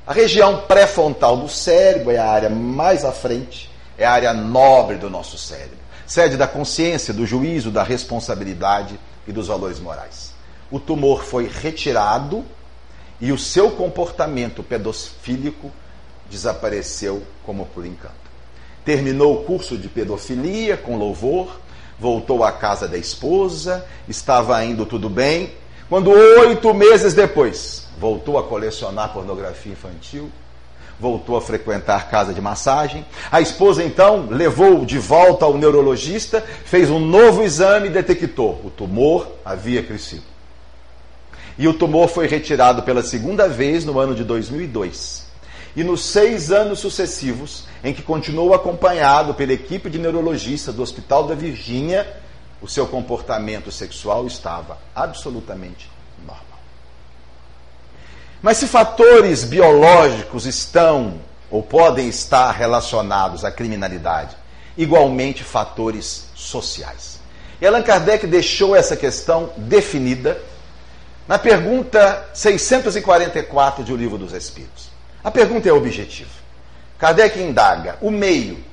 A 0.05 0.13
região 0.13 0.63
pré-frontal 0.67 1.37
do 1.37 1.47
cérebro 1.47 2.11
é 2.11 2.17
a 2.17 2.29
área 2.29 2.49
mais 2.49 3.05
à 3.05 3.11
frente, 3.11 3.69
é 3.97 4.05
a 4.05 4.11
área 4.11 4.33
nobre 4.33 4.97
do 4.97 5.09
nosso 5.09 5.37
cérebro, 5.37 5.77
sede 6.05 6.35
da 6.35 6.47
consciência, 6.47 7.13
do 7.13 7.25
juízo, 7.25 7.71
da 7.71 7.83
responsabilidade 7.83 8.99
e 9.27 9.31
dos 9.31 9.47
valores 9.47 9.79
morais 9.79 10.33
o 10.73 10.79
tumor 10.79 11.23
foi 11.23 11.47
retirado 11.47 12.43
e 13.21 13.31
o 13.31 13.37
seu 13.37 13.69
comportamento 13.69 14.63
pedofílico 14.63 15.71
desapareceu 16.31 17.21
como 17.45 17.67
por 17.67 17.85
encanto. 17.85 18.15
Terminou 18.83 19.35
o 19.35 19.43
curso 19.43 19.77
de 19.77 19.87
pedofilia 19.87 20.75
com 20.75 20.97
louvor, 20.97 21.61
voltou 21.99 22.43
à 22.43 22.51
casa 22.51 22.87
da 22.87 22.97
esposa, 22.97 23.85
estava 24.07 24.63
indo 24.63 24.85
tudo 24.85 25.09
bem, 25.09 25.53
quando 25.89 26.09
oito 26.09 26.73
meses 26.73 27.13
depois 27.13 27.87
voltou 27.97 28.37
a 28.37 28.43
colecionar 28.43 29.13
pornografia 29.13 29.71
infantil, 29.71 30.29
voltou 30.99 31.35
a 31.35 31.41
frequentar 31.41 32.09
casa 32.09 32.33
de 32.33 32.41
massagem. 32.41 33.05
A 33.31 33.41
esposa 33.41 33.83
então 33.83 34.27
levou 34.29 34.85
de 34.85 34.97
volta 34.97 35.45
ao 35.45 35.57
neurologista, 35.57 36.43
fez 36.65 36.89
um 36.89 36.99
novo 36.99 37.43
exame 37.43 37.87
e 37.87 37.91
detectou: 37.91 38.61
o 38.63 38.69
tumor 38.69 39.27
havia 39.45 39.83
crescido 39.83 40.33
e 41.57 41.67
o 41.67 41.73
tumor 41.73 42.07
foi 42.07 42.27
retirado 42.27 42.83
pela 42.83 43.03
segunda 43.03 43.47
vez 43.47 43.85
no 43.85 43.99
ano 43.99 44.15
de 44.15 44.23
2002. 44.23 45.22
E 45.75 45.83
nos 45.83 46.05
seis 46.05 46.51
anos 46.51 46.79
sucessivos, 46.79 47.65
em 47.83 47.93
que 47.93 48.03
continuou 48.03 48.53
acompanhado 48.53 49.33
pela 49.33 49.53
equipe 49.53 49.89
de 49.89 49.97
neurologista 49.97 50.71
do 50.71 50.83
Hospital 50.83 51.27
da 51.27 51.33
Virgínia, 51.33 52.21
o 52.61 52.67
seu 52.67 52.87
comportamento 52.87 53.71
sexual 53.71 54.25
estava 54.27 54.77
absolutamente 54.95 55.89
normal. 56.19 56.59
Mas 58.41 58.57
se 58.57 58.67
fatores 58.67 59.43
biológicos 59.43 60.45
estão 60.45 61.19
ou 61.49 61.63
podem 61.63 62.07
estar 62.07 62.51
relacionados 62.51 63.43
à 63.43 63.51
criminalidade, 63.51 64.35
igualmente 64.77 65.43
fatores 65.43 66.29
sociais. 66.35 67.19
E 67.59 67.65
Allan 67.65 67.81
Kardec 67.81 68.27
deixou 68.27 68.75
essa 68.75 68.95
questão 68.95 69.51
definida 69.57 70.39
na 71.27 71.39
pergunta 71.39 72.29
644 72.33 73.83
de 73.83 73.93
O 73.93 73.95
Livro 73.95 74.17
dos 74.17 74.33
Espíritos. 74.33 74.92
A 75.23 75.31
pergunta 75.31 75.69
é 75.69 75.71
objetiva. 75.71 76.29
Kardec 76.99 77.39
indaga 77.39 77.97
o 78.01 78.11
meio 78.11 78.63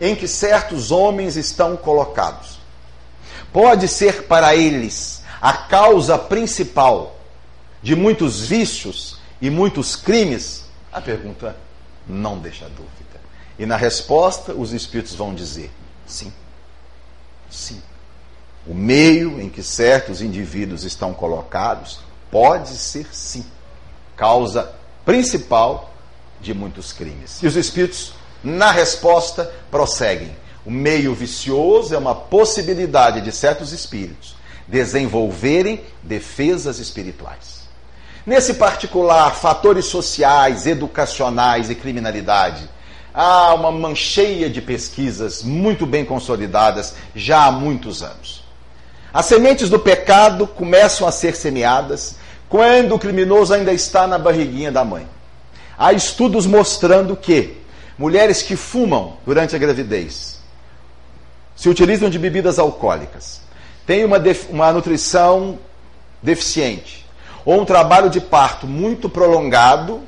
em 0.00 0.16
que 0.16 0.26
certos 0.26 0.90
homens 0.90 1.36
estão 1.36 1.76
colocados. 1.76 2.58
Pode 3.52 3.86
ser 3.86 4.24
para 4.24 4.56
eles 4.56 5.22
a 5.40 5.52
causa 5.52 6.18
principal 6.18 7.16
de 7.82 7.94
muitos 7.94 8.40
vícios 8.46 9.18
e 9.40 9.50
muitos 9.50 9.94
crimes? 9.94 10.64
A 10.92 11.00
pergunta 11.00 11.56
não 12.06 12.38
deixa 12.38 12.68
dúvida. 12.68 13.20
E 13.58 13.66
na 13.66 13.76
resposta, 13.76 14.52
os 14.54 14.72
espíritos 14.72 15.14
vão 15.14 15.34
dizer: 15.34 15.70
sim. 16.06 16.32
Sim. 17.50 17.82
O 18.66 18.74
meio 18.74 19.40
em 19.40 19.48
que 19.48 19.62
certos 19.62 20.22
indivíduos 20.22 20.84
estão 20.84 21.12
colocados 21.12 22.00
pode 22.30 22.70
ser, 22.70 23.06
sim, 23.12 23.44
causa 24.16 24.72
principal 25.04 25.94
de 26.40 26.52
muitos 26.52 26.92
crimes. 26.92 27.42
E 27.42 27.46
os 27.46 27.56
espíritos, 27.56 28.12
na 28.42 28.70
resposta, 28.70 29.52
prosseguem. 29.70 30.36
O 30.64 30.70
meio 30.70 31.14
vicioso 31.14 31.94
é 31.94 31.98
uma 31.98 32.14
possibilidade 32.14 33.20
de 33.20 33.32
certos 33.32 33.72
espíritos 33.72 34.36
desenvolverem 34.66 35.84
defesas 36.02 36.78
espirituais. 36.78 37.62
Nesse 38.24 38.54
particular, 38.54 39.34
fatores 39.34 39.86
sociais, 39.86 40.66
educacionais 40.66 41.68
e 41.68 41.74
criminalidade, 41.74 42.68
há 43.12 43.52
uma 43.54 43.72
mancheia 43.72 44.48
de 44.48 44.62
pesquisas 44.62 45.42
muito 45.42 45.84
bem 45.84 46.04
consolidadas 46.04 46.94
já 47.14 47.46
há 47.46 47.52
muitos 47.52 48.02
anos. 48.02 48.44
As 49.12 49.26
sementes 49.26 49.68
do 49.68 49.78
pecado 49.78 50.46
começam 50.46 51.06
a 51.06 51.12
ser 51.12 51.36
semeadas 51.36 52.16
quando 52.52 52.94
o 52.94 52.98
criminoso 52.98 53.54
ainda 53.54 53.72
está 53.72 54.06
na 54.06 54.18
barriguinha 54.18 54.70
da 54.70 54.84
mãe. 54.84 55.08
Há 55.78 55.94
estudos 55.94 56.44
mostrando 56.44 57.16
que 57.16 57.56
mulheres 57.96 58.42
que 58.42 58.56
fumam 58.56 59.16
durante 59.24 59.56
a 59.56 59.58
gravidez, 59.58 60.38
se 61.56 61.70
utilizam 61.70 62.10
de 62.10 62.18
bebidas 62.18 62.58
alcoólicas, 62.58 63.40
têm 63.86 64.04
uma, 64.04 64.18
uma 64.50 64.70
nutrição 64.70 65.58
deficiente 66.22 67.06
ou 67.42 67.58
um 67.58 67.64
trabalho 67.64 68.10
de 68.10 68.20
parto 68.20 68.66
muito 68.66 69.08
prolongado, 69.08 70.02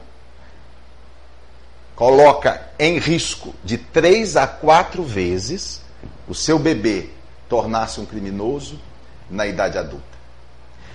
coloca 1.97 2.61
em 2.79 2.99
risco 2.99 3.55
de 3.65 3.79
três 3.79 4.37
a 4.37 4.47
quatro 4.47 5.03
vezes 5.03 5.81
o 6.29 6.35
seu 6.35 6.59
bebê 6.59 7.09
tornar-se 7.49 8.03
um 8.03 8.05
criminoso 8.05 8.79
na 9.31 9.47
idade 9.47 9.79
adulta. 9.79 10.14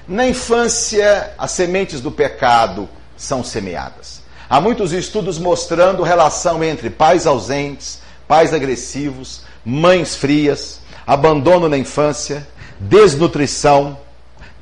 Na 0.09 0.27
infância, 0.27 1.35
as 1.37 1.51
sementes 1.51 2.01
do 2.01 2.09
pecado 2.09 2.89
são 3.15 3.43
semeadas. 3.43 4.23
Há 4.49 4.59
muitos 4.59 4.91
estudos 4.91 5.37
mostrando 5.37 6.01
relação 6.01 6.63
entre 6.63 6.89
pais 6.89 7.27
ausentes, 7.27 8.01
pais 8.27 8.51
agressivos, 8.51 9.43
mães 9.63 10.15
frias, 10.15 10.81
abandono 11.05 11.69
na 11.69 11.77
infância, 11.77 12.47
desnutrição, 12.79 13.99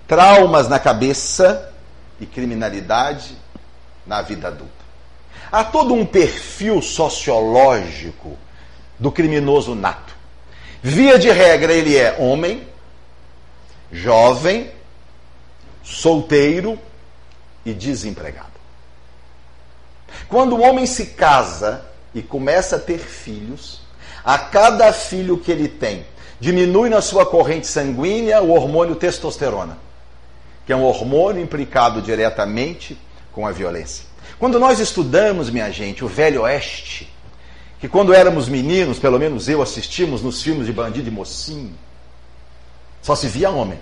traumas 0.06 0.68
na 0.68 0.80
cabeça 0.80 1.74
e 2.20 2.26
criminalidade 2.26 3.38
na 4.06 4.22
vida 4.22 4.50
adulta. 4.50 4.74
Há 5.50 5.64
todo 5.64 5.94
um 5.94 6.06
perfil 6.06 6.82
sociológico 6.82 8.38
do 9.00 9.14
criminoso 9.14 9.76
nato. 9.76 10.14
Via 10.84 11.18
de 11.18 11.32
regra, 11.32 11.72
ele 11.72 11.96
é 11.96 12.18
homem, 12.20 12.68
jovem, 13.90 14.76
solteiro 15.90 16.78
e 17.66 17.74
desempregado. 17.74 18.58
Quando 20.28 20.56
o 20.56 20.62
homem 20.62 20.86
se 20.86 21.08
casa 21.08 21.86
e 22.14 22.22
começa 22.22 22.76
a 22.76 22.80
ter 22.80 23.00
filhos, 23.00 23.82
a 24.24 24.38
cada 24.38 24.92
filho 24.92 25.38
que 25.38 25.52
ele 25.52 25.68
tem, 25.68 26.06
diminui 26.40 26.90
na 26.90 27.02
sua 27.02 27.26
corrente 27.26 27.68
sanguínea 27.68 28.42
o 28.42 28.52
hormônio 28.52 28.96
testosterona, 28.96 29.78
que 30.66 30.74
é 30.74 30.76
um 30.76 30.84
hormônio 30.84 31.42
implicado 31.42 32.02
diretamente 32.02 32.98
com 33.32 33.48
a 33.48 33.52
violência. 33.52 34.06
Quando 34.38 34.60
nós 34.60 34.80
estudamos, 34.80 35.50
minha 35.50 35.72
gente, 35.72 36.04
o 36.04 36.08
Velho 36.08 36.42
Oeste, 36.42 37.12
que 37.80 37.88
quando 37.88 38.14
éramos 38.14 38.50
meninos, 38.50 39.00
pelo 39.00 39.18
menos 39.18 39.48
eu 39.48 39.62
assistimos 39.62 40.22
nos 40.22 40.42
filmes 40.42 40.66
de 40.66 40.74
bandido 40.74 41.08
e 41.08 41.12
mocinho, 41.12 41.74
só 43.02 43.16
se 43.16 43.28
via 43.28 43.50
homem. 43.50 43.80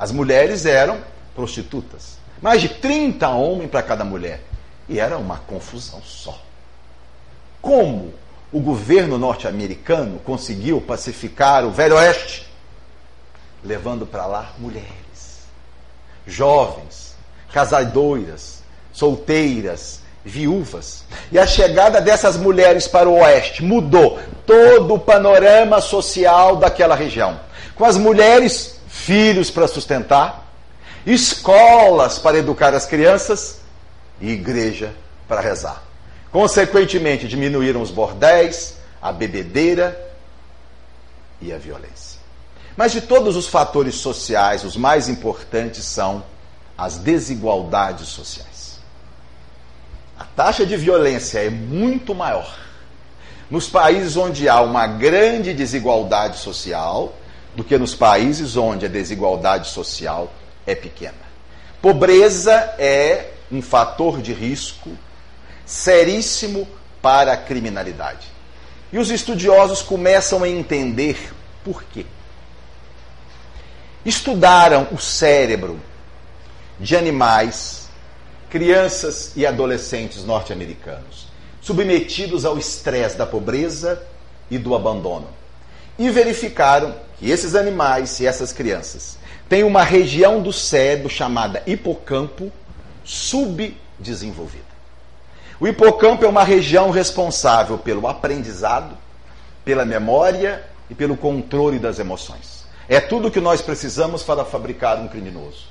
As 0.00 0.10
mulheres 0.10 0.64
eram 0.64 0.98
prostitutas. 1.34 2.16
Mais 2.40 2.62
de 2.62 2.70
30 2.70 3.28
homens 3.28 3.70
para 3.70 3.82
cada 3.82 4.02
mulher. 4.02 4.40
E 4.88 4.98
era 4.98 5.18
uma 5.18 5.36
confusão 5.36 6.00
só. 6.02 6.40
Como 7.60 8.14
o 8.50 8.60
governo 8.60 9.18
norte-americano 9.18 10.18
conseguiu 10.20 10.80
pacificar 10.80 11.66
o 11.66 11.70
Velho 11.70 11.96
Oeste? 11.96 12.50
Levando 13.62 14.06
para 14.06 14.24
lá 14.24 14.54
mulheres, 14.56 15.44
jovens, 16.26 17.14
casadoiras, 17.52 18.62
solteiras, 18.90 20.00
viúvas. 20.24 21.04
E 21.30 21.38
a 21.38 21.46
chegada 21.46 22.00
dessas 22.00 22.38
mulheres 22.38 22.88
para 22.88 23.06
o 23.06 23.20
oeste 23.20 23.62
mudou 23.62 24.18
todo 24.46 24.94
o 24.94 24.98
panorama 24.98 25.78
social 25.82 26.56
daquela 26.56 26.94
região. 26.94 27.38
Com 27.74 27.84
as 27.84 27.98
mulheres, 27.98 28.79
filhos 28.90 29.50
para 29.50 29.68
sustentar, 29.68 30.46
escolas 31.06 32.18
para 32.18 32.38
educar 32.38 32.74
as 32.74 32.84
crianças 32.84 33.60
e 34.20 34.30
igreja 34.30 34.92
para 35.28 35.40
rezar. 35.40 35.82
Consequentemente, 36.32 37.28
diminuíram 37.28 37.80
os 37.80 37.90
bordéis, 37.90 38.76
a 39.00 39.12
bebedeira 39.12 39.98
e 41.40 41.52
a 41.52 41.58
violência. 41.58 42.20
Mas 42.76 42.92
de 42.92 43.00
todos 43.00 43.36
os 43.36 43.46
fatores 43.46 43.94
sociais, 43.94 44.64
os 44.64 44.76
mais 44.76 45.08
importantes 45.08 45.84
são 45.84 46.24
as 46.76 46.98
desigualdades 46.98 48.08
sociais. 48.08 48.80
A 50.18 50.24
taxa 50.24 50.66
de 50.66 50.76
violência 50.76 51.38
é 51.38 51.50
muito 51.50 52.14
maior 52.14 52.58
nos 53.50 53.68
países 53.68 54.16
onde 54.16 54.48
há 54.48 54.60
uma 54.60 54.86
grande 54.86 55.52
desigualdade 55.52 56.38
social 56.38 57.14
do 57.54 57.64
que 57.64 57.76
nos 57.76 57.94
países 57.94 58.56
onde 58.56 58.86
a 58.86 58.88
desigualdade 58.88 59.68
social 59.68 60.32
é 60.66 60.74
pequena. 60.74 61.30
Pobreza 61.82 62.52
é 62.78 63.30
um 63.50 63.60
fator 63.60 64.20
de 64.20 64.32
risco 64.32 64.90
seríssimo 65.64 66.68
para 67.00 67.32
a 67.32 67.36
criminalidade. 67.36 68.26
E 68.92 68.98
os 68.98 69.10
estudiosos 69.10 69.82
começam 69.82 70.42
a 70.42 70.48
entender 70.48 71.32
por 71.64 71.84
quê. 71.84 72.04
Estudaram 74.04 74.88
o 74.92 74.98
cérebro 74.98 75.80
de 76.78 76.96
animais, 76.96 77.88
crianças 78.48 79.32
e 79.36 79.46
adolescentes 79.46 80.24
norte-americanos, 80.24 81.28
submetidos 81.60 82.44
ao 82.44 82.58
estresse 82.58 83.16
da 83.16 83.26
pobreza 83.26 84.02
e 84.50 84.58
do 84.58 84.74
abandono. 84.74 85.39
E 86.00 86.08
verificaram 86.08 86.94
que 87.18 87.30
esses 87.30 87.54
animais 87.54 88.18
e 88.20 88.26
essas 88.26 88.54
crianças 88.54 89.18
têm 89.50 89.64
uma 89.64 89.82
região 89.82 90.40
do 90.40 90.50
cérebro 90.50 91.10
chamada 91.10 91.62
hipocampo 91.66 92.50
subdesenvolvida. 93.04 94.64
O 95.60 95.68
hipocampo 95.68 96.24
é 96.24 96.28
uma 96.28 96.42
região 96.42 96.90
responsável 96.90 97.76
pelo 97.76 98.08
aprendizado, 98.08 98.96
pela 99.62 99.84
memória 99.84 100.64
e 100.88 100.94
pelo 100.94 101.18
controle 101.18 101.78
das 101.78 101.98
emoções. 101.98 102.64
É 102.88 102.98
tudo 102.98 103.30
que 103.30 103.38
nós 103.38 103.60
precisamos 103.60 104.22
para 104.22 104.42
fabricar 104.42 104.98
um 104.98 105.06
criminoso. 105.06 105.66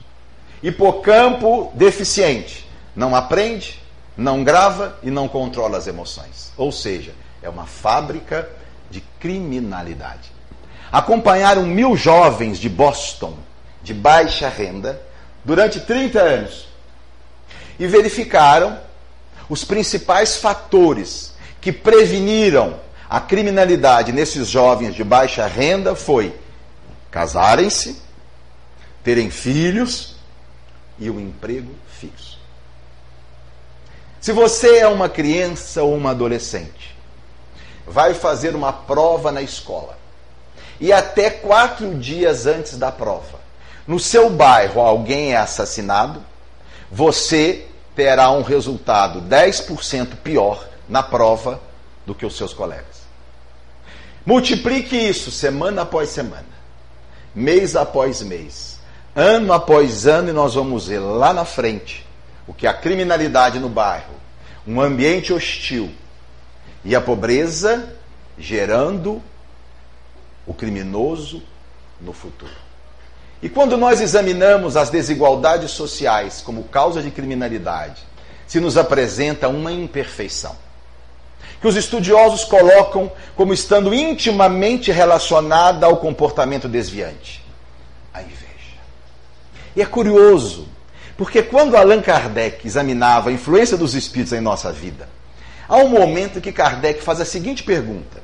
Hipocampo 0.62 1.72
deficiente. 1.74 2.70
Não 2.96 3.16
aprende, 3.16 3.82
não 4.16 4.44
grava 4.44 4.96
e 5.02 5.10
não 5.10 5.28
controla 5.28 5.80
as 5.80 5.88
emoções. 5.88 6.52
Ou 6.56 6.72
seja, 6.72 7.16
é 7.42 7.50
uma 7.50 7.66
fábrica 7.66 8.48
de 8.90 9.02
criminalidade. 9.20 10.32
Acompanharam 10.92 11.66
mil 11.66 11.96
jovens 11.96 12.58
de 12.58 12.68
Boston, 12.68 13.38
de 13.84 13.94
baixa 13.94 14.50
renda, 14.50 15.02
durante 15.44 15.80
30 15.80 16.20
anos. 16.20 16.68
E 17.80 17.88
verificaram 17.88 18.80
os 19.48 19.64
principais 19.64 20.38
fatores 20.38 21.34
que 21.62 21.72
preveniram 21.72 22.80
a 23.10 23.20
criminalidade 23.20 24.12
nesses 24.12 24.48
jovens 24.48 24.94
de 24.94 25.04
baixa 25.04 25.48
renda 25.48 25.96
foi 25.96 26.36
casarem-se, 27.10 28.00
terem 29.04 29.32
filhos 29.32 30.16
e 31.00 31.10
um 31.10 31.20
emprego 31.20 31.72
fixo. 32.00 32.38
Se 34.22 34.32
você 34.32 34.78
é 34.78 34.88
uma 34.88 35.10
criança 35.10 35.82
ou 35.82 35.96
uma 35.96 36.12
adolescente, 36.12 36.96
vai 37.90 38.14
fazer 38.14 38.56
uma 38.56 38.72
prova 38.72 39.32
na 39.32 39.42
escola 39.42 39.98
e 40.80 40.94
até 40.94 41.30
quatro 41.30 41.96
dias 41.96 42.46
antes 42.46 42.78
da 42.78 42.92
prova, 42.92 43.40
no 43.86 44.00
seu 44.00 44.30
bairro 44.30 44.80
alguém 44.80 45.34
é 45.34 45.38
assassinado, 45.38 46.24
você 46.90 47.66
terá 47.96 48.32
um 48.32 48.44
resultado 48.44 49.22
10% 49.22 50.16
pior 50.24 50.66
na 50.88 51.04
prova 51.04 51.60
do 52.06 52.16
que 52.16 52.26
os 52.26 52.38
seus 52.38 52.54
colegas. 52.54 53.00
Multiplique 54.26 54.96
isso 54.96 55.32
semana 55.32 55.82
após 55.82 56.10
semana, 56.10 56.46
mês 57.34 57.76
após 57.76 58.22
mês, 58.22 58.80
ano 59.16 59.52
após 59.52 60.06
ano, 60.06 60.30
e 60.30 60.34
nós 60.34 60.54
vamos 60.54 60.88
ver 60.88 61.00
lá 61.00 61.34
na 61.34 61.44
frente 61.44 62.06
o 62.48 62.54
que 62.54 62.68
a 62.68 62.74
criminalidade 62.74 63.60
no 63.60 63.70
bairro, 63.70 64.14
um 64.68 64.80
ambiente 64.80 65.34
hostil 65.34 65.92
e 66.84 66.96
a 66.96 67.02
pobreza 67.02 67.96
gerando 68.38 69.22
o 70.46 70.54
criminoso 70.54 71.44
no 72.00 72.14
futuro. 72.14 72.70
E 73.42 73.48
quando 73.48 73.78
nós 73.78 74.02
examinamos 74.02 74.76
as 74.76 74.90
desigualdades 74.90 75.72
sociais 75.72 76.42
como 76.42 76.64
causa 76.64 77.02
de 77.02 77.12
criminalidade, 77.12 78.04
se 78.48 78.60
nos 78.60 78.78
apresenta 78.78 79.48
uma 79.48 79.72
imperfeição. 79.72 80.56
Que 81.62 81.68
os 81.68 81.76
estudiosos 81.76 82.44
colocam 82.44 83.12
como 83.36 83.54
estando 83.54 83.94
intimamente 83.94 84.92
relacionada 84.92 85.86
ao 85.86 85.98
comportamento 85.98 86.68
desviante 86.68 87.44
a 88.14 88.22
inveja. 88.22 88.40
E 89.76 89.82
é 89.82 89.86
curioso, 89.86 90.68
porque 91.18 91.44
quando 91.44 91.76
Allan 91.76 92.02
Kardec 92.02 92.66
examinava 92.66 93.30
a 93.30 93.34
influência 93.34 93.78
dos 93.78 93.94
espíritos 93.94 94.34
em 94.34 94.42
nossa 94.42 94.72
vida, 94.72 95.08
há 95.70 95.78
um 95.78 95.88
momento 95.88 96.42
que 96.42 96.52
Kardec 96.52 97.02
faz 97.02 97.22
a 97.22 97.26
seguinte 97.26 97.64
pergunta: 97.64 98.22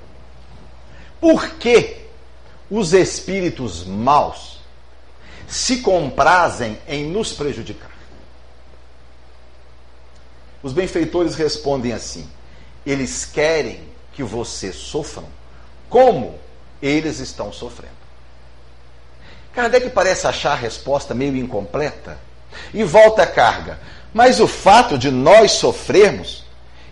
Por 1.22 1.52
que 1.52 2.06
os 2.70 2.94
espíritos 2.94 3.86
maus 3.86 4.56
se 5.48 5.78
comprazem 5.78 6.78
em 6.88 7.06
nos 7.06 7.34
prejudicar. 7.34 7.92
Os 10.64 10.74
benfeitores 10.74 11.36
respondem 11.36 11.94
assim: 11.94 12.30
eles 12.86 13.26
querem 13.26 13.82
que 14.14 14.24
você 14.24 14.72
sofram 14.72 15.28
como 15.90 16.40
eles 16.82 17.20
estão 17.20 17.54
sofrendo. 17.54 17.94
Kardec 19.54 19.90
parece 19.92 20.28
achar 20.28 20.54
a 20.54 20.56
resposta 20.56 21.14
meio 21.14 21.38
incompleta 21.38 22.20
e 22.74 22.84
volta 22.84 23.24
a 23.24 23.28
carga. 23.28 23.80
Mas 24.14 24.40
o 24.40 24.48
fato 24.48 24.98
de 24.98 25.12
nós 25.12 25.54
sofrermos 25.54 26.45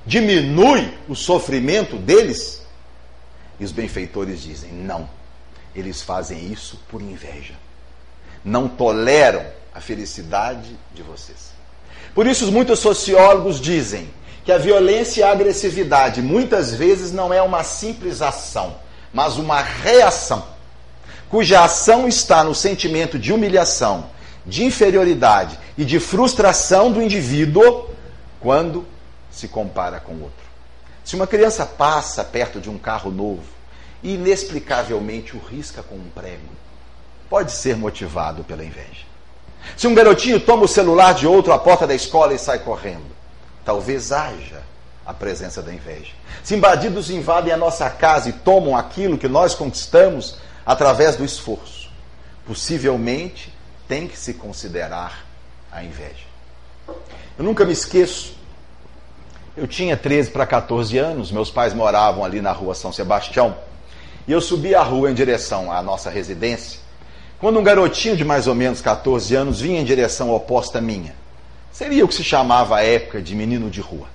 diminui 0.06 0.94
o 1.08 1.16
sofrimento 1.16 1.98
deles? 1.98 2.62
E 3.60 3.66
os 3.66 3.72
benfeitores 3.72 4.42
dizem: 4.42 4.72
não, 4.72 5.10
eles 5.76 6.02
fazem 6.02 6.52
isso 6.52 6.80
por 6.89 7.02
inveja 7.02 7.54
não 8.44 8.68
toleram 8.68 9.46
a 9.74 9.80
felicidade 9.80 10.78
de 10.94 11.02
vocês. 11.02 11.54
Por 12.13 12.28
isso, 12.28 12.52
muitos 12.52 12.80
sociólogos 12.80 13.60
dizem 13.60 14.10
que 14.44 14.52
a 14.52 14.58
violência 14.58 15.22
e 15.22 15.24
a 15.24 15.32
agressividade 15.32 16.22
muitas 16.22 16.74
vezes 16.74 17.12
não 17.12 17.34
é 17.34 17.42
uma 17.42 17.63
simples 17.63 18.22
ação, 18.22 18.76
mas 19.13 19.38
uma 19.38 19.62
reação, 19.62 20.46
cuja 21.30 21.63
ação 21.63 22.08
está 22.08 22.44
no 22.44 22.54
sentimento 22.54 23.18
de 23.18 23.32
humilhação, 23.32 24.10
de 24.46 24.66
inferioridade 24.66 25.58
e 25.78 25.86
de 25.86 26.00
frustração 26.00 26.92
do 26.92 27.02
indivíduo 27.02 27.89
quando 28.39 28.86
se 29.34 29.48
compara 29.48 30.00
com 30.00 30.13
outro. 30.13 30.46
Se 31.04 31.15
uma 31.15 31.28
criança 31.28 31.65
passa 31.65 32.24
perto 32.24 32.62
de 32.62 32.69
um 32.69 32.78
carro 32.78 33.12
novo 33.12 33.43
e 34.02 34.13
inexplicavelmente 34.13 35.36
o 35.36 35.39
risca 35.39 35.84
com 35.84 35.96
um 35.96 36.10
prego, 36.13 36.54
pode 37.30 37.52
ser 37.52 37.76
motivado 37.76 38.43
pela 38.43 38.63
inveja. 38.63 39.06
Se 39.76 39.88
um 39.88 39.96
garotinho 39.96 40.39
toma 40.39 40.63
o 40.63 40.67
celular 40.67 41.13
de 41.13 41.26
outro 41.26 41.52
à 41.52 41.60
porta 41.60 41.88
da 41.88 41.96
escola 41.96 42.34
e 42.34 42.39
sai 42.39 42.60
correndo, 42.60 43.12
talvez 43.65 44.12
haja 44.12 44.62
a 45.06 45.13
presença 45.13 45.62
da 45.62 45.74
inveja. 45.74 46.12
Se 46.43 46.56
bandidos 46.56 47.10
invadem 47.10 47.52
a 47.52 47.58
nossa 47.58 47.89
casa 47.89 48.30
e 48.30 48.34
tomam 48.34 48.78
aquilo 48.78 49.17
que 49.17 49.28
nós 49.28 49.56
conquistamos 49.56 50.38
através 50.65 51.15
do 51.15 51.26
esforço, 51.26 51.89
possivelmente 52.46 53.54
tem 53.88 54.08
que 54.08 54.17
se 54.17 54.34
considerar 54.34 55.26
a 55.72 55.84
inveja. 55.84 56.34
Eu 57.38 57.43
nunca 57.43 57.65
me 57.65 57.74
esqueço. 57.74 58.36
Eu 59.56 59.68
tinha 59.68 59.96
13 59.96 60.32
para 60.32 60.48
14 60.48 60.98
anos, 60.98 61.32
meus 61.32 61.52
pais 61.52 61.76
moravam 61.76 62.26
ali 62.26 62.42
na 62.42 62.52
rua 62.52 62.74
São 62.74 62.92
Sebastião, 62.92 63.56
e 64.28 64.32
eu 64.32 64.42
subi 64.42 64.74
a 64.74 64.82
rua 64.82 65.12
em 65.12 65.13
direção 65.13 65.72
à 65.72 65.80
nossa 65.84 66.10
residência, 66.10 66.80
quando 67.39 67.60
um 67.60 67.63
garotinho 67.63 68.18
de 68.18 68.26
mais 68.26 68.48
ou 68.48 68.56
menos 68.56 68.82
14 68.82 69.36
anos 69.36 69.62
vinha 69.62 69.80
em 69.80 69.84
direção 69.84 70.34
oposta 70.34 70.80
à 70.80 70.82
minha. 70.82 71.13
Seria 71.72 72.04
o 72.04 72.08
que 72.08 72.16
se 72.16 72.24
chamava 72.24 72.78
à 72.78 72.84
época 72.84 73.22
de 73.22 73.36
menino 73.36 73.70
de 73.70 73.80
rua. 73.80 74.08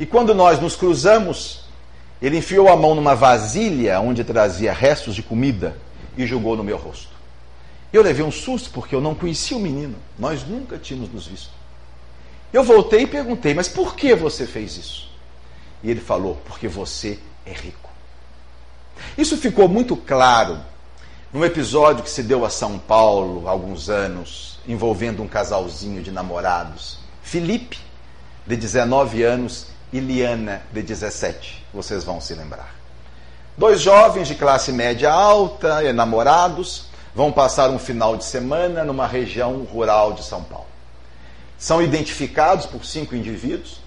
E 0.00 0.06
quando 0.06 0.34
nós 0.34 0.58
nos 0.58 0.74
cruzamos, 0.74 1.64
ele 2.22 2.38
enfiou 2.38 2.70
a 2.70 2.76
mão 2.76 2.94
numa 2.94 3.14
vasilha 3.14 4.00
onde 4.00 4.24
trazia 4.24 4.72
restos 4.72 5.14
de 5.14 5.22
comida 5.22 5.76
e 6.16 6.26
jogou 6.26 6.56
no 6.56 6.64
meu 6.64 6.78
rosto. 6.78 7.12
Eu 7.92 8.02
levei 8.02 8.24
um 8.24 8.32
susto 8.32 8.70
porque 8.70 8.94
eu 8.94 9.00
não 9.00 9.14
conhecia 9.14 9.58
o 9.58 9.60
menino, 9.60 9.96
nós 10.18 10.42
nunca 10.42 10.78
tínhamos 10.78 11.12
nos 11.12 11.26
visto. 11.26 11.57
Eu 12.52 12.64
voltei 12.64 13.02
e 13.02 13.06
perguntei: 13.06 13.54
Mas 13.54 13.68
por 13.68 13.94
que 13.94 14.14
você 14.14 14.46
fez 14.46 14.76
isso? 14.76 15.10
E 15.82 15.90
ele 15.90 16.00
falou: 16.00 16.40
Porque 16.46 16.68
você 16.68 17.18
é 17.44 17.52
rico. 17.52 17.90
Isso 19.16 19.36
ficou 19.36 19.68
muito 19.68 19.96
claro 19.96 20.58
num 21.32 21.44
episódio 21.44 22.02
que 22.02 22.10
se 22.10 22.22
deu 22.22 22.44
a 22.44 22.50
São 22.50 22.78
Paulo 22.78 23.46
há 23.46 23.50
alguns 23.50 23.90
anos, 23.90 24.58
envolvendo 24.66 25.22
um 25.22 25.28
casalzinho 25.28 26.02
de 26.02 26.10
namorados, 26.10 26.98
Felipe, 27.22 27.78
de 28.46 28.56
19 28.56 29.22
anos, 29.22 29.66
e 29.92 30.00
Liana, 30.00 30.62
de 30.72 30.82
17. 30.82 31.64
Vocês 31.72 32.04
vão 32.04 32.20
se 32.20 32.34
lembrar. 32.34 32.74
Dois 33.56 33.80
jovens 33.80 34.28
de 34.28 34.34
classe 34.34 34.70
média 34.72 35.10
alta, 35.10 35.84
enamorados, 35.84 36.86
vão 37.14 37.32
passar 37.32 37.70
um 37.70 37.78
final 37.78 38.16
de 38.16 38.24
semana 38.24 38.84
numa 38.84 39.06
região 39.06 39.64
rural 39.64 40.12
de 40.12 40.24
São 40.24 40.42
Paulo. 40.42 40.67
São 41.58 41.82
identificados 41.82 42.66
por 42.66 42.84
cinco 42.84 43.16
indivíduos. 43.16 43.80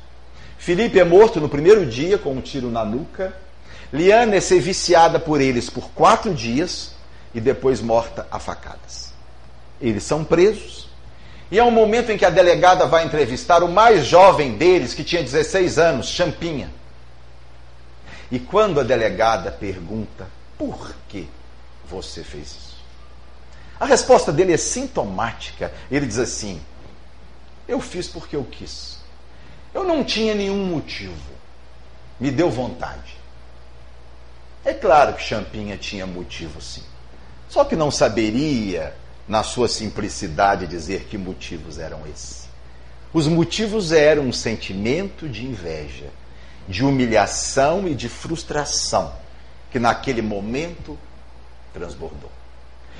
Felipe 0.57 0.99
é 0.99 1.03
morto 1.03 1.39
no 1.39 1.49
primeiro 1.49 1.85
dia 1.85 2.17
com 2.17 2.33
um 2.33 2.41
tiro 2.41 2.69
na 2.69 2.83
nuca. 2.83 3.33
Liana 3.91 4.35
é 4.35 4.41
ser 4.41 4.59
viciada 4.59 5.19
por 5.19 5.41
eles 5.41 5.69
por 5.69 5.89
quatro 5.91 6.33
dias 6.33 6.93
e 7.33 7.39
depois 7.39 7.81
morta 7.81 8.27
a 8.29 8.39
facadas. 8.39 9.13
Eles 9.81 10.03
são 10.03 10.23
presos. 10.23 10.89
E 11.49 11.59
é 11.59 11.63
um 11.63 11.71
momento 11.71 12.11
em 12.11 12.17
que 12.17 12.25
a 12.25 12.29
delegada 12.29 12.85
vai 12.85 13.05
entrevistar 13.05 13.63
o 13.63 13.67
mais 13.67 14.05
jovem 14.05 14.57
deles, 14.57 14.93
que 14.93 15.03
tinha 15.03 15.21
16 15.21 15.77
anos, 15.77 16.07
Champinha. 16.07 16.71
E 18.31 18.39
quando 18.39 18.79
a 18.79 18.83
delegada 18.83 19.51
pergunta 19.51 20.27
por 20.57 20.95
que 21.09 21.27
você 21.89 22.23
fez 22.23 22.47
isso? 22.47 22.71
A 23.77 23.85
resposta 23.85 24.31
dele 24.31 24.53
é 24.53 24.57
sintomática. 24.57 25.73
Ele 25.91 26.05
diz 26.05 26.19
assim: 26.19 26.61
Eu 27.71 27.79
fiz 27.79 28.05
porque 28.09 28.35
eu 28.35 28.43
quis. 28.43 28.97
Eu 29.73 29.85
não 29.85 30.03
tinha 30.03 30.35
nenhum 30.35 30.65
motivo. 30.65 31.31
Me 32.19 32.29
deu 32.29 32.51
vontade. 32.51 33.15
É 34.65 34.73
claro 34.73 35.13
que 35.13 35.23
Champinha 35.23 35.77
tinha 35.77 36.05
motivo, 36.05 36.61
sim. 36.61 36.83
Só 37.47 37.63
que 37.63 37.73
não 37.73 37.89
saberia, 37.89 38.93
na 39.25 39.41
sua 39.41 39.69
simplicidade, 39.69 40.67
dizer 40.67 41.05
que 41.05 41.17
motivos 41.17 41.79
eram 41.79 42.05
esses. 42.07 42.49
Os 43.13 43.25
motivos 43.25 43.93
eram 43.93 44.23
um 44.23 44.33
sentimento 44.33 45.29
de 45.29 45.45
inveja, 45.45 46.09
de 46.67 46.83
humilhação 46.83 47.87
e 47.87 47.95
de 47.95 48.09
frustração 48.09 49.13
que 49.71 49.79
naquele 49.79 50.21
momento 50.21 50.99
transbordou. 51.73 52.31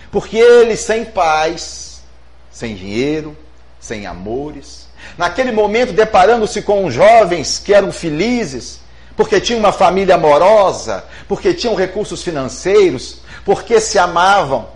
Porque 0.09 0.37
ele, 0.37 0.77
sem 0.77 1.03
paz, 1.03 2.01
sem 2.49 2.73
dinheiro, 2.73 3.37
sem 3.81 4.05
amores, 4.05 4.87
naquele 5.17 5.51
momento 5.51 5.91
deparando-se 5.91 6.61
com 6.61 6.89
jovens 6.89 7.57
que 7.57 7.73
eram 7.73 7.91
felizes, 7.91 8.79
porque 9.17 9.41
tinham 9.41 9.59
uma 9.59 9.73
família 9.73 10.15
amorosa, 10.15 11.03
porque 11.27 11.53
tinham 11.53 11.75
recursos 11.75 12.21
financeiros, 12.21 13.21
porque 13.43 13.81
se 13.81 13.97
amavam, 13.97 14.69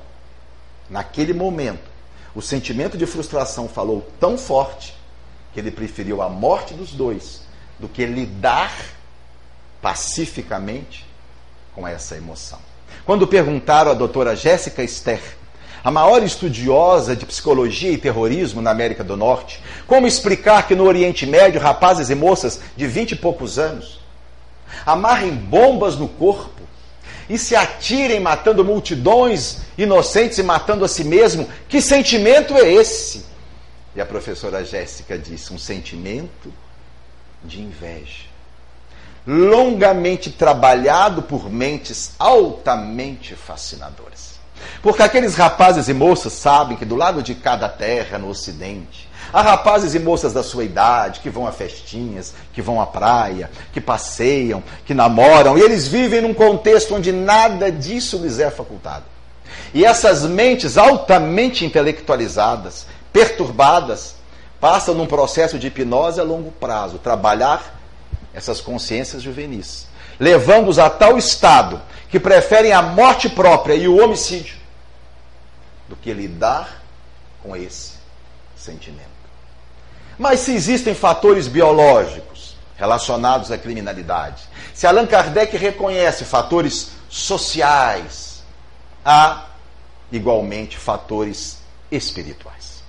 naquele 0.90 1.34
momento, 1.34 1.88
o 2.34 2.42
sentimento 2.42 2.98
de 2.98 3.06
frustração 3.06 3.70
falou 3.70 4.06
tão 4.20 4.38
forte 4.38 4.98
que 5.54 5.60
ele 5.60 5.72
preferiu 5.72 6.22
a 6.22 6.28
morte 6.28 6.74
dos 6.74 6.92
dois 6.92 7.42
do 7.80 7.88
que 7.88 8.06
lidar 8.06 8.74
pacificamente 9.82 11.06
com 11.74 11.88
essa 11.88 12.18
emoção. 12.18 12.60
Quando 13.06 13.28
perguntaram 13.28 13.92
à 13.92 13.94
doutora 13.94 14.36
Jéssica 14.36 14.86
Ster, 14.88 15.22
a 15.86 15.92
maior 15.92 16.24
estudiosa 16.24 17.16
de 17.16 17.28
psicologia 17.28 17.92
e 17.92 17.98
terrorismo 18.00 18.60
na 18.60 18.72
América 18.72 19.04
do 19.04 19.16
Norte, 19.16 19.62
como 19.86 20.08
explicar 20.08 20.68
que 20.68 20.74
no 20.74 20.84
Oriente 20.84 21.28
Médio 21.28 21.62
rapazes 21.62 22.10
e 22.10 22.16
moças 22.16 22.60
de 22.76 22.88
vinte 22.88 23.12
e 23.12 23.16
poucos 23.16 23.60
anos 23.60 24.00
amarrem 24.84 25.30
bombas 25.30 25.96
no 25.96 26.08
corpo 26.08 26.64
e 27.30 27.38
se 27.38 27.56
atirem 27.56 28.20
matando 28.20 28.66
multidões 28.66 29.60
inocentes 29.78 30.40
e 30.40 30.44
matando 30.44 30.84
a 30.84 30.88
si 30.88 31.04
mesmo? 31.04 31.48
Que 31.70 31.80
sentimento 31.80 32.56
é 32.56 32.74
esse? 32.74 33.24
E 33.96 34.02
a 34.02 34.06
professora 34.08 34.66
Jéssica 34.66 35.20
disse: 35.20 35.54
um 35.54 35.60
sentimento 35.60 36.52
de 37.44 37.62
inveja 37.62 38.26
longamente 39.28 40.32
trabalhado 40.32 41.24
por 41.24 41.50
mentes 41.50 42.14
altamente 42.20 43.36
fascinadoras. 43.36 44.35
Porque 44.82 45.04
aqueles 45.04 45.36
rapazes 45.36 45.88
e 45.88 45.94
moças 45.94 46.34
sabem 46.34 46.78
que 46.78 46.86
do 46.86 46.96
lado 46.96 47.22
de 47.22 47.36
cada 47.36 47.68
terra 47.68 48.18
no 48.18 48.30
ocidente, 48.30 49.10
há 49.34 49.42
rapazes 49.42 49.96
e 49.96 50.00
moças 50.00 50.34
da 50.34 50.44
sua 50.44 50.64
idade 50.64 51.20
que 51.20 51.30
vão 51.30 51.48
a 51.48 51.52
festinhas, 51.52 52.34
que 52.54 52.62
vão 52.62 52.80
à 52.80 52.86
praia, 52.86 53.50
que 53.74 53.82
passeiam, 53.82 54.64
que 54.86 54.94
namoram, 54.94 55.58
e 55.58 55.62
eles 55.62 55.88
vivem 55.88 56.22
num 56.22 56.34
contexto 56.34 56.96
onde 56.96 57.12
nada 57.12 57.72
disso 57.72 58.18
lhes 58.18 58.40
é 58.40 58.50
facultado. 58.50 59.06
E 59.74 59.84
essas 59.84 60.24
mentes 60.24 60.78
altamente 60.78 61.66
intelectualizadas, 61.66 62.88
perturbadas, 63.12 64.16
passam 64.60 64.96
num 64.96 65.06
processo 65.06 65.60
de 65.60 65.68
hipnose 65.68 66.20
a 66.20 66.24
longo 66.24 66.52
prazo, 66.52 66.98
trabalhar 66.98 67.80
essas 68.34 68.62
consciências 68.62 69.22
juvenis, 69.22 69.88
levando-os 70.20 70.80
a 70.80 70.90
tal 70.90 71.18
estado 71.18 71.82
que 72.10 72.20
preferem 72.20 72.72
a 72.72 72.82
morte 72.82 73.30
própria 73.30 73.76
e 73.76 73.88
o 73.88 74.04
homicídio 74.04 74.58
do 75.88 75.96
que 75.96 76.14
lidar 76.14 76.82
com 77.42 77.56
esse 77.56 77.94
sentimento. 78.56 79.10
Mas 80.18 80.40
se 80.40 80.54
existem 80.54 80.96
fatores 80.96 81.48
biológicos 81.48 82.56
relacionados 82.78 83.52
à 83.52 83.58
criminalidade, 83.58 84.44
se 84.74 84.88
Allan 84.88 85.06
Kardec 85.06 85.56
reconhece 85.58 86.26
fatores 86.26 86.92
sociais, 87.10 88.44
há 89.04 89.46
igualmente 90.12 90.78
fatores 90.78 91.60
espirituais. 91.92 92.84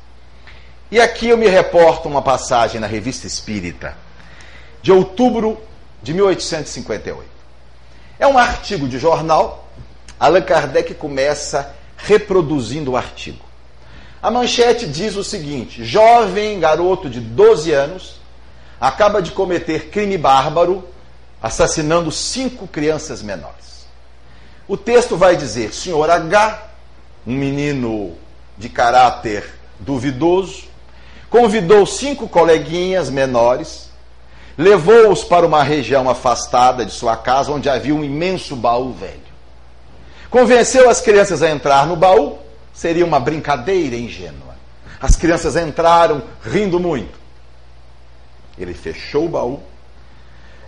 E 0.91 1.01
aqui 1.01 1.29
eu 1.29 1.37
me 1.37 1.49
reporto 1.49 2.09
uma 2.09 2.23
passagem 2.23 2.81
na 2.81 2.87
Revista 2.87 3.27
Espírita, 3.27 3.97
de 4.81 4.93
outubro 4.93 5.61
de 6.03 6.15
1858. 6.15 7.36
É 8.19 8.27
um 8.27 8.39
artigo 8.39 8.89
de 8.89 8.99
jornal. 8.99 9.69
Allan 10.19 10.43
Kardec 10.43 10.95
começa 10.95 11.75
reproduzindo 11.97 12.93
o 12.93 12.97
artigo. 12.97 13.45
A 14.23 14.31
manchete 14.31 14.87
diz 14.87 15.17
o 15.17 15.25
seguinte: 15.25 15.85
jovem 15.85 16.59
garoto 16.59 17.09
de 17.11 17.21
12 17.21 17.73
anos 17.73 18.17
acaba 18.81 19.21
de 19.21 19.33
cometer 19.33 19.89
crime 19.89 20.17
bárbaro, 20.17 20.85
assassinando 21.43 22.11
cinco 22.11 22.67
crianças 22.67 23.23
menores. 23.23 23.87
O 24.67 24.77
texto 24.77 25.17
vai 25.17 25.37
dizer: 25.37 25.75
senhor 25.75 26.11
H, 26.11 26.71
um 27.27 27.35
menino 27.35 28.17
de 28.57 28.69
caráter 28.69 29.55
duvidoso, 29.79 30.65
convidou 31.29 31.85
cinco 31.85 32.27
coleguinhas 32.29 33.11
menores 33.11 33.86
levou-os 34.57 35.23
para 35.23 35.47
uma 35.47 35.63
região 35.63 36.09
afastada 36.09 36.85
de 36.85 36.93
sua 36.93 37.17
casa, 37.17 37.53
onde 37.53 37.69
havia 37.69 37.95
um 37.95 38.05
imenso 38.05 38.57
baú 38.57 38.93
velho. 38.93 39.27
Convenceu 40.31 40.89
as 40.89 41.01
crianças 41.01 41.43
a 41.43 41.51
entrar 41.51 41.87
no 41.87 41.97
baú, 41.97 42.39
seria 42.73 43.05
uma 43.05 43.21
brincadeira 43.21 43.97
ingênua. 43.97 44.57
As 45.01 45.15
crianças 45.15 45.57
entraram 45.57 46.23
rindo 46.43 46.81
muito. 46.81 47.19
Ele 48.59 48.73
fechou 48.73 49.27
o 49.27 49.29
baú, 49.29 49.61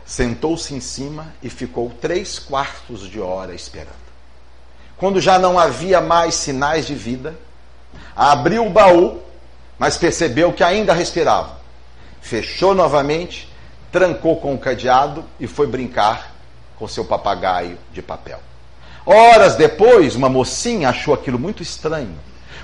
sentou-se 0.04 0.74
em 0.74 0.80
cima 0.80 1.32
e 1.42 1.48
ficou 1.48 1.90
três 2.00 2.38
quartos 2.38 3.08
de 3.08 3.20
hora 3.20 3.54
esperando. 3.54 4.08
Quando 4.96 5.20
já 5.20 5.38
não 5.38 5.58
havia 5.58 6.00
mais 6.00 6.34
sinais 6.34 6.86
de 6.86 6.94
vida, 6.94 7.38
abriu 8.14 8.66
o 8.66 8.70
baú, 8.70 9.20
mas 9.78 9.96
percebeu 9.96 10.52
que 10.52 10.62
ainda 10.62 10.92
respirava 10.92 11.58
fechou 12.20 12.74
novamente, 12.74 13.47
trancou 13.90 14.36
com 14.36 14.54
o 14.54 14.58
cadeado 14.58 15.24
e 15.38 15.46
foi 15.46 15.66
brincar 15.66 16.34
com 16.76 16.86
seu 16.86 17.04
papagaio 17.04 17.78
de 17.92 18.02
papel. 18.02 18.40
Horas 19.04 19.56
depois, 19.56 20.14
uma 20.14 20.28
mocinha 20.28 20.90
achou 20.90 21.14
aquilo 21.14 21.38
muito 21.38 21.62
estranho. 21.62 22.14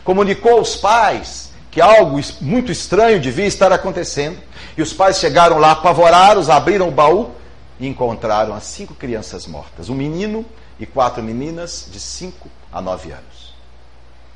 Comunicou 0.04 0.58
aos 0.58 0.76
pais 0.76 1.50
que 1.70 1.80
algo 1.80 2.20
muito 2.40 2.70
estranho 2.70 3.18
devia 3.18 3.46
estar 3.46 3.72
acontecendo. 3.72 4.38
E 4.76 4.82
os 4.82 4.92
pais 4.92 5.18
chegaram 5.18 5.58
lá 5.58 5.72
apavorados, 5.72 6.50
abriram 6.50 6.88
o 6.88 6.92
baú 6.92 7.32
e 7.80 7.86
encontraram 7.86 8.54
as 8.54 8.64
cinco 8.64 8.94
crianças 8.94 9.46
mortas: 9.46 9.88
um 9.88 9.94
menino 9.94 10.44
e 10.78 10.86
quatro 10.86 11.22
meninas 11.22 11.88
de 11.90 11.98
5 12.00 12.48
a 12.72 12.80
9 12.80 13.12
anos. 13.12 13.54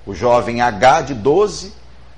O 0.07 0.15
jovem 0.15 0.61
H, 0.61 1.03
de 1.03 1.15
12, 1.15 1.73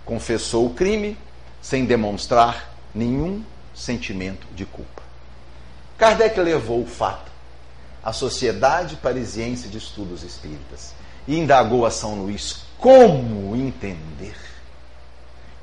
confessou 0.05 0.67
o 0.67 0.71
crime 0.71 1.19
sem 1.61 1.85
demonstrar 1.85 2.71
nenhum 2.95 3.43
sentimento 3.81 4.47
de 4.55 4.67
culpa. 4.67 5.03
Kardec 5.97 6.39
levou 6.39 6.83
o 6.83 6.87
fato 6.87 7.31
à 8.03 8.13
Sociedade 8.13 8.97
Parisiense 8.97 9.69
de 9.69 9.79
Estudos 9.79 10.23
Espíritas 10.23 10.95
e 11.27 11.39
indagou 11.39 11.87
a 11.87 11.91
São 11.91 12.15
Luís 12.15 12.65
como 12.79 13.57
entender 13.57 14.37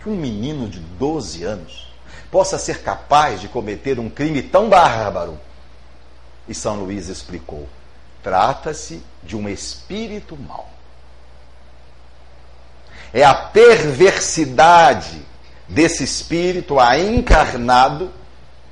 que 0.01 0.09
um 0.09 0.15
menino 0.15 0.67
de 0.67 0.79
12 0.79 1.43
anos 1.43 1.87
possa 2.31 2.57
ser 2.57 2.81
capaz 2.81 3.41
de 3.41 3.47
cometer 3.47 3.99
um 3.99 4.09
crime 4.09 4.41
tão 4.41 4.69
bárbaro. 4.69 5.39
E 6.47 6.53
São 6.53 6.75
Luís 6.75 7.07
explicou: 7.07 7.67
trata-se 8.23 9.01
de 9.23 9.35
um 9.35 9.49
espírito 9.49 10.37
mau. 10.37 10.69
É 13.13 13.23
a 13.23 13.33
perversidade 13.33 15.21
desse 15.67 16.03
espírito 16.03 16.79
a 16.79 16.97
encarnado 16.97 18.11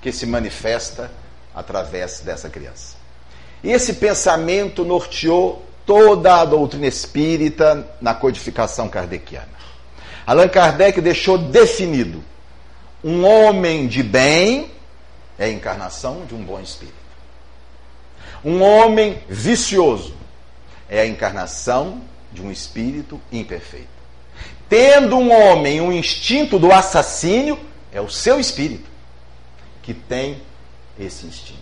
que 0.01 0.11
se 0.11 0.25
manifesta 0.25 1.11
através 1.53 2.19
dessa 2.19 2.49
criança. 2.49 2.95
Esse 3.63 3.93
pensamento 3.93 4.85
norteou 4.85 5.65
toda 5.85 6.41
a 6.41 6.45
doutrina 6.45 6.87
espírita 6.87 7.87
na 8.01 8.13
codificação 8.13 8.87
kardeciana. 8.89 9.55
Allan 10.25 10.47
Kardec 10.47 10.99
deixou 11.01 11.37
definido: 11.37 12.23
um 13.03 13.25
homem 13.25 13.87
de 13.87 14.01
bem 14.01 14.71
é 15.37 15.45
a 15.45 15.49
encarnação 15.49 16.25
de 16.25 16.33
um 16.33 16.43
bom 16.43 16.59
espírito. 16.59 16.95
Um 18.43 18.61
homem 18.61 19.19
vicioso 19.27 20.15
é 20.89 21.01
a 21.01 21.07
encarnação 21.07 22.01
de 22.31 22.41
um 22.41 22.51
espírito 22.51 23.19
imperfeito. 23.31 23.94
Tendo 24.67 25.17
um 25.17 25.31
homem 25.31 25.79
um 25.81 25.91
instinto 25.91 26.57
do 26.57 26.71
assassínio, 26.71 27.59
é 27.91 28.01
o 28.01 28.09
seu 28.09 28.39
espírito 28.39 28.89
que 29.81 29.93
tem 29.93 30.41
esse 30.99 31.27
instinto. 31.27 31.59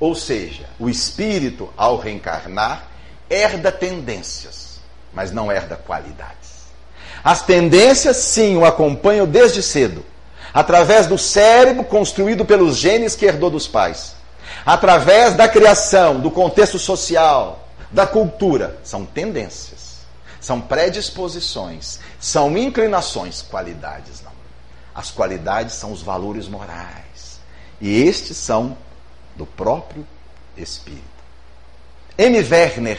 Ou 0.00 0.14
seja, 0.14 0.66
o 0.78 0.88
espírito, 0.88 1.72
ao 1.76 1.96
reencarnar, 1.96 2.88
herda 3.30 3.70
tendências, 3.70 4.80
mas 5.12 5.30
não 5.30 5.50
herda 5.50 5.76
qualidades. 5.76 6.48
As 7.22 7.42
tendências, 7.42 8.16
sim, 8.16 8.56
o 8.56 8.64
acompanham 8.64 9.26
desde 9.26 9.62
cedo, 9.62 10.04
através 10.52 11.06
do 11.06 11.18
cérebro 11.18 11.84
construído 11.84 12.44
pelos 12.44 12.76
genes 12.76 13.14
que 13.14 13.26
herdou 13.26 13.50
dos 13.50 13.66
pais, 13.66 14.14
através 14.64 15.34
da 15.34 15.48
criação, 15.48 16.20
do 16.20 16.30
contexto 16.30 16.78
social, 16.78 17.68
da 17.90 18.06
cultura. 18.06 18.78
São 18.82 19.04
tendências, 19.04 19.87
são 20.40 20.60
predisposições, 20.60 21.98
são 22.20 22.56
inclinações, 22.56 23.42
qualidades 23.42 24.22
não. 24.22 24.32
As 24.94 25.10
qualidades 25.10 25.74
são 25.74 25.92
os 25.92 26.02
valores 26.02 26.48
morais, 26.48 27.40
e 27.80 28.02
estes 28.02 28.36
são 28.36 28.76
do 29.36 29.46
próprio 29.46 30.06
espírito. 30.56 31.02
M. 32.16 32.38
Werner 32.38 32.98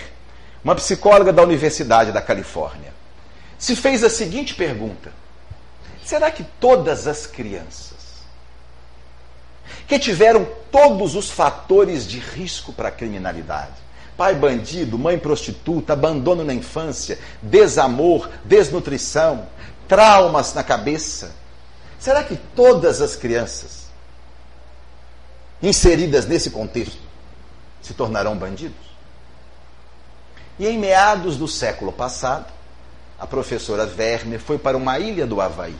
uma 0.63 0.75
psicóloga 0.75 1.31
da 1.31 1.41
Universidade 1.41 2.11
da 2.11 2.21
Califórnia, 2.21 2.93
se 3.57 3.75
fez 3.75 4.03
a 4.03 4.09
seguinte 4.09 4.53
pergunta: 4.55 5.11
será 6.05 6.29
que 6.31 6.43
todas 6.59 7.07
as 7.07 7.25
crianças 7.25 7.99
que 9.87 9.97
tiveram 9.97 10.47
todos 10.71 11.15
os 11.15 11.29
fatores 11.29 12.05
de 12.07 12.19
risco 12.19 12.71
para 12.73 12.89
a 12.89 12.91
criminalidade, 12.91 13.73
pai 14.19 14.35
bandido, 14.35 14.99
mãe 14.99 15.17
prostituta, 15.17 15.93
abandono 15.93 16.43
na 16.43 16.53
infância, 16.53 17.17
desamor, 17.41 18.29
desnutrição, 18.43 19.47
traumas 19.87 20.53
na 20.53 20.61
cabeça, 20.61 21.31
será 21.97 22.21
que 22.21 22.35
todas 22.53 23.01
as 23.01 23.15
crianças 23.15 23.85
inseridas 25.63 26.25
nesse 26.25 26.49
contexto 26.49 26.99
se 27.81 27.93
tornarão 27.93 28.37
bandidos? 28.37 28.89
E 30.59 30.67
em 30.67 30.77
meados 30.77 31.37
do 31.37 31.47
século 31.47 31.93
passado, 31.93 32.51
a 33.17 33.25
professora 33.25 33.89
Werner 33.97 34.41
foi 34.41 34.57
para 34.57 34.75
uma 34.75 34.99
ilha 34.99 35.25
do 35.25 35.39
Havaí. 35.39 35.77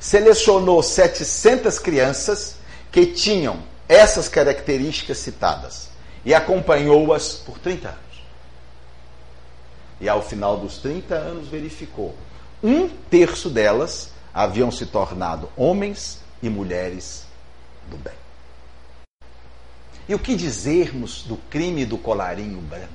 Selecionou 0.00 0.82
700 0.82 1.78
crianças 1.78 2.56
que 2.90 3.06
tinham 3.06 3.62
essas 3.88 4.26
características 4.26 5.18
citadas 5.18 5.91
e 6.24 6.34
acompanhou-as 6.34 7.34
por 7.34 7.58
30 7.58 7.88
anos. 7.88 8.00
E 10.00 10.08
ao 10.08 10.22
final 10.22 10.56
dos 10.56 10.78
30 10.78 11.14
anos 11.14 11.48
verificou 11.48 12.14
um 12.62 12.88
terço 12.88 13.50
delas 13.50 14.12
haviam 14.32 14.70
se 14.70 14.86
tornado 14.86 15.48
homens 15.56 16.20
e 16.42 16.48
mulheres 16.48 17.26
do 17.90 17.96
bem. 17.96 18.14
E 20.08 20.14
o 20.14 20.18
que 20.18 20.34
dizermos 20.34 21.22
do 21.22 21.36
crime 21.50 21.84
do 21.84 21.98
colarinho 21.98 22.60
branco? 22.60 22.88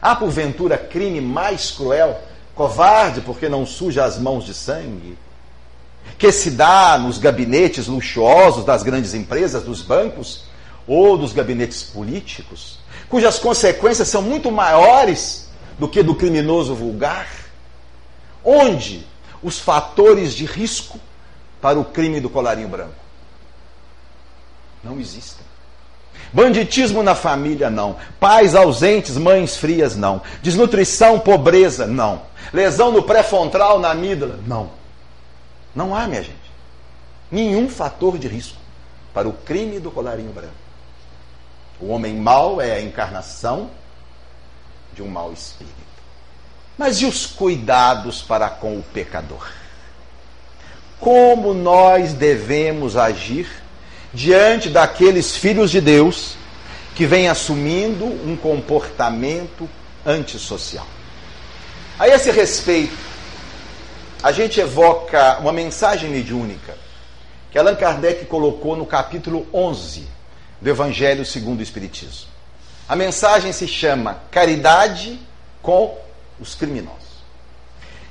Há 0.00 0.14
porventura 0.14 0.76
crime 0.76 1.20
mais 1.20 1.70
cruel, 1.70 2.20
covarde 2.54 3.20
porque 3.20 3.48
não 3.48 3.66
suja 3.66 4.04
as 4.04 4.18
mãos 4.18 4.44
de 4.44 4.54
sangue, 4.54 5.18
que 6.18 6.30
se 6.30 6.50
dá 6.50 6.98
nos 6.98 7.18
gabinetes 7.18 7.86
luxuosos 7.86 8.64
das 8.64 8.82
grandes 8.82 9.14
empresas, 9.14 9.64
dos 9.64 9.82
bancos 9.82 10.44
ou 10.86 11.16
dos 11.16 11.32
gabinetes 11.32 11.82
políticos, 11.82 12.78
cujas 13.08 13.38
consequências 13.38 14.08
são 14.08 14.22
muito 14.22 14.50
maiores 14.50 15.48
do 15.78 15.88
que 15.88 16.02
do 16.02 16.14
criminoso 16.14 16.74
vulgar? 16.74 17.28
Onde 18.44 19.06
os 19.42 19.58
fatores 19.58 20.32
de 20.32 20.44
risco 20.44 21.00
para 21.60 21.78
o 21.78 21.84
crime 21.84 22.20
do 22.20 22.30
colarinho 22.30 22.68
branco? 22.68 22.94
Não 24.82 25.00
existem. 25.00 25.44
Banditismo 26.32 27.02
na 27.02 27.14
família, 27.14 27.68
não. 27.70 27.96
Pais 28.20 28.54
ausentes, 28.54 29.16
mães 29.16 29.56
frias, 29.56 29.96
não. 29.96 30.22
Desnutrição, 30.42 31.18
pobreza, 31.18 31.86
não. 31.86 32.22
Lesão 32.52 32.92
no 32.92 33.02
pré-frontal, 33.02 33.78
na 33.78 33.90
amígdala, 33.90 34.38
não. 34.46 34.70
Não 35.74 35.94
há, 35.94 36.06
minha 36.06 36.22
gente, 36.22 36.52
nenhum 37.30 37.68
fator 37.68 38.16
de 38.16 38.28
risco 38.28 38.56
para 39.12 39.28
o 39.28 39.32
crime 39.32 39.78
do 39.78 39.90
colarinho 39.90 40.32
branco. 40.32 40.65
O 41.80 41.88
homem 41.88 42.14
mau 42.14 42.60
é 42.60 42.72
a 42.72 42.80
encarnação 42.80 43.70
de 44.94 45.02
um 45.02 45.08
mau 45.08 45.32
espírito. 45.32 45.74
Mas 46.78 47.00
e 47.00 47.06
os 47.06 47.26
cuidados 47.26 48.22
para 48.22 48.48
com 48.48 48.78
o 48.78 48.82
pecador? 48.82 49.50
Como 50.98 51.52
nós 51.52 52.14
devemos 52.14 52.96
agir 52.96 53.48
diante 54.12 54.70
daqueles 54.70 55.36
filhos 55.36 55.70
de 55.70 55.80
Deus 55.80 56.36
que 56.94 57.04
vêm 57.04 57.28
assumindo 57.28 58.06
um 58.06 58.34
comportamento 58.36 59.68
antissocial. 60.04 60.86
A 61.98 62.08
esse 62.08 62.30
respeito, 62.30 62.96
a 64.22 64.32
gente 64.32 64.58
evoca 64.60 65.38
uma 65.38 65.52
mensagem 65.52 66.08
mediúnica 66.08 66.74
que 67.50 67.58
Allan 67.58 67.74
Kardec 67.74 68.24
colocou 68.24 68.74
no 68.74 68.86
capítulo 68.86 69.46
11 69.52 70.15
do 70.60 70.70
Evangelho 70.70 71.24
segundo 71.24 71.60
o 71.60 71.62
Espiritismo. 71.62 72.28
A 72.88 72.94
mensagem 72.94 73.52
se 73.52 73.66
chama 73.66 74.20
Caridade 74.30 75.20
com 75.62 75.96
os 76.40 76.54
criminosos. 76.54 77.16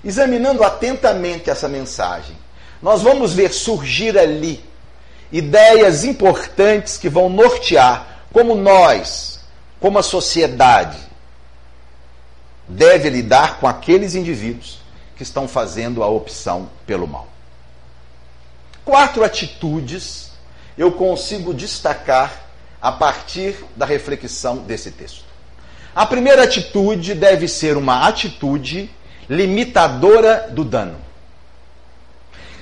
Examinando 0.04 0.64
atentamente 0.64 1.50
essa 1.50 1.68
mensagem, 1.68 2.36
nós 2.82 3.02
vamos 3.02 3.34
ver 3.34 3.54
surgir 3.54 4.18
ali 4.18 4.64
ideias 5.32 6.04
importantes 6.04 6.98
que 6.98 7.10
vão 7.10 7.30
nortear 7.30 8.26
como 8.32 8.54
nós, 8.54 9.40
como 9.80 9.98
a 9.98 10.04
sociedade, 10.04 11.00
deve 12.68 13.10
lidar 13.10 13.60
com 13.60 13.68
aqueles 13.68 14.16
indivíduos 14.16 14.80
que 15.16 15.24
estão 15.24 15.48
fazendo 15.48 16.04
a 16.04 16.08
opção 16.08 16.70
pelo 16.86 17.08
mal. 17.08 17.28
Quatro 18.84 19.24
atitudes 19.24 20.32
eu 20.78 20.92
consigo 20.92 21.54
destacar 21.54 22.42
a 22.82 22.92
partir 22.92 23.56
da 23.76 23.86
reflexão 23.86 24.58
desse 24.58 24.92
texto. 24.92 25.26
A 25.96 26.06
primeira 26.06 26.44
atitude 26.44 27.14
deve 27.14 27.48
ser 27.48 27.78
uma 27.78 28.08
atitude 28.08 28.90
limitadora 29.30 30.50
do 30.52 30.64
dano. 30.64 30.98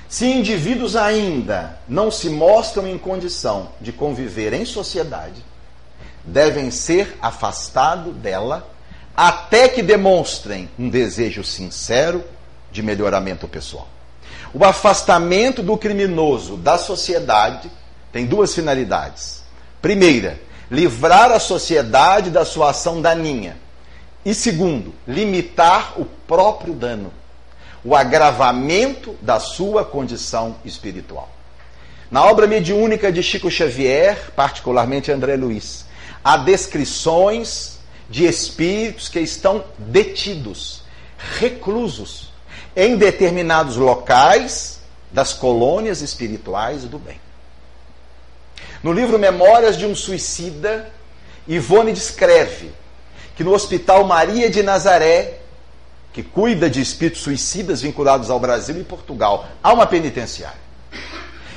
Se 0.08 0.26
indivíduos 0.26 0.94
ainda 0.94 1.78
não 1.88 2.10
se 2.10 2.30
mostram 2.30 2.86
em 2.86 2.96
condição 2.96 3.70
de 3.80 3.92
conviver 3.92 4.52
em 4.52 4.64
sociedade, 4.64 5.44
devem 6.24 6.70
ser 6.70 7.18
afastados 7.20 8.14
dela 8.14 8.68
até 9.16 9.68
que 9.68 9.82
demonstrem 9.82 10.70
um 10.78 10.88
desejo 10.88 11.42
sincero 11.42 12.24
de 12.70 12.82
melhoramento 12.82 13.46
pessoal. 13.48 13.88
O 14.52 14.64
afastamento 14.64 15.62
do 15.62 15.76
criminoso 15.76 16.56
da 16.56 16.78
sociedade 16.78 17.70
tem 18.14 18.26
duas 18.26 18.54
finalidades. 18.54 19.42
Primeira, 19.82 20.40
livrar 20.70 21.32
a 21.32 21.40
sociedade 21.40 22.30
da 22.30 22.44
sua 22.44 22.70
ação 22.70 23.02
daninha. 23.02 23.56
E 24.24 24.32
segundo, 24.32 24.94
limitar 25.04 26.00
o 26.00 26.04
próprio 26.04 26.74
dano, 26.74 27.12
o 27.84 27.92
agravamento 27.92 29.16
da 29.20 29.40
sua 29.40 29.84
condição 29.84 30.54
espiritual. 30.64 31.28
Na 32.08 32.24
obra 32.24 32.46
mediúnica 32.46 33.10
de 33.10 33.20
Chico 33.20 33.50
Xavier, 33.50 34.30
particularmente 34.36 35.10
André 35.10 35.34
Luiz, 35.34 35.84
há 36.22 36.36
descrições 36.36 37.80
de 38.08 38.26
espíritos 38.26 39.08
que 39.08 39.18
estão 39.18 39.64
detidos, 39.76 40.84
reclusos, 41.40 42.32
em 42.76 42.96
determinados 42.96 43.74
locais 43.76 44.78
das 45.10 45.32
colônias 45.32 46.00
espirituais 46.00 46.84
do 46.84 46.96
bem. 46.96 47.23
No 48.82 48.92
livro 48.92 49.18
Memórias 49.18 49.76
de 49.76 49.86
um 49.86 49.94
Suicida, 49.94 50.90
Ivone 51.46 51.92
descreve 51.92 52.70
que 53.36 53.44
no 53.44 53.52
Hospital 53.52 54.04
Maria 54.04 54.48
de 54.48 54.62
Nazaré, 54.62 55.40
que 56.12 56.22
cuida 56.22 56.70
de 56.70 56.80
espíritos 56.80 57.22
suicidas 57.22 57.82
vinculados 57.82 58.30
ao 58.30 58.38
Brasil 58.38 58.78
e 58.78 58.84
Portugal, 58.84 59.48
há 59.62 59.72
uma 59.72 59.86
penitenciária. 59.86 60.62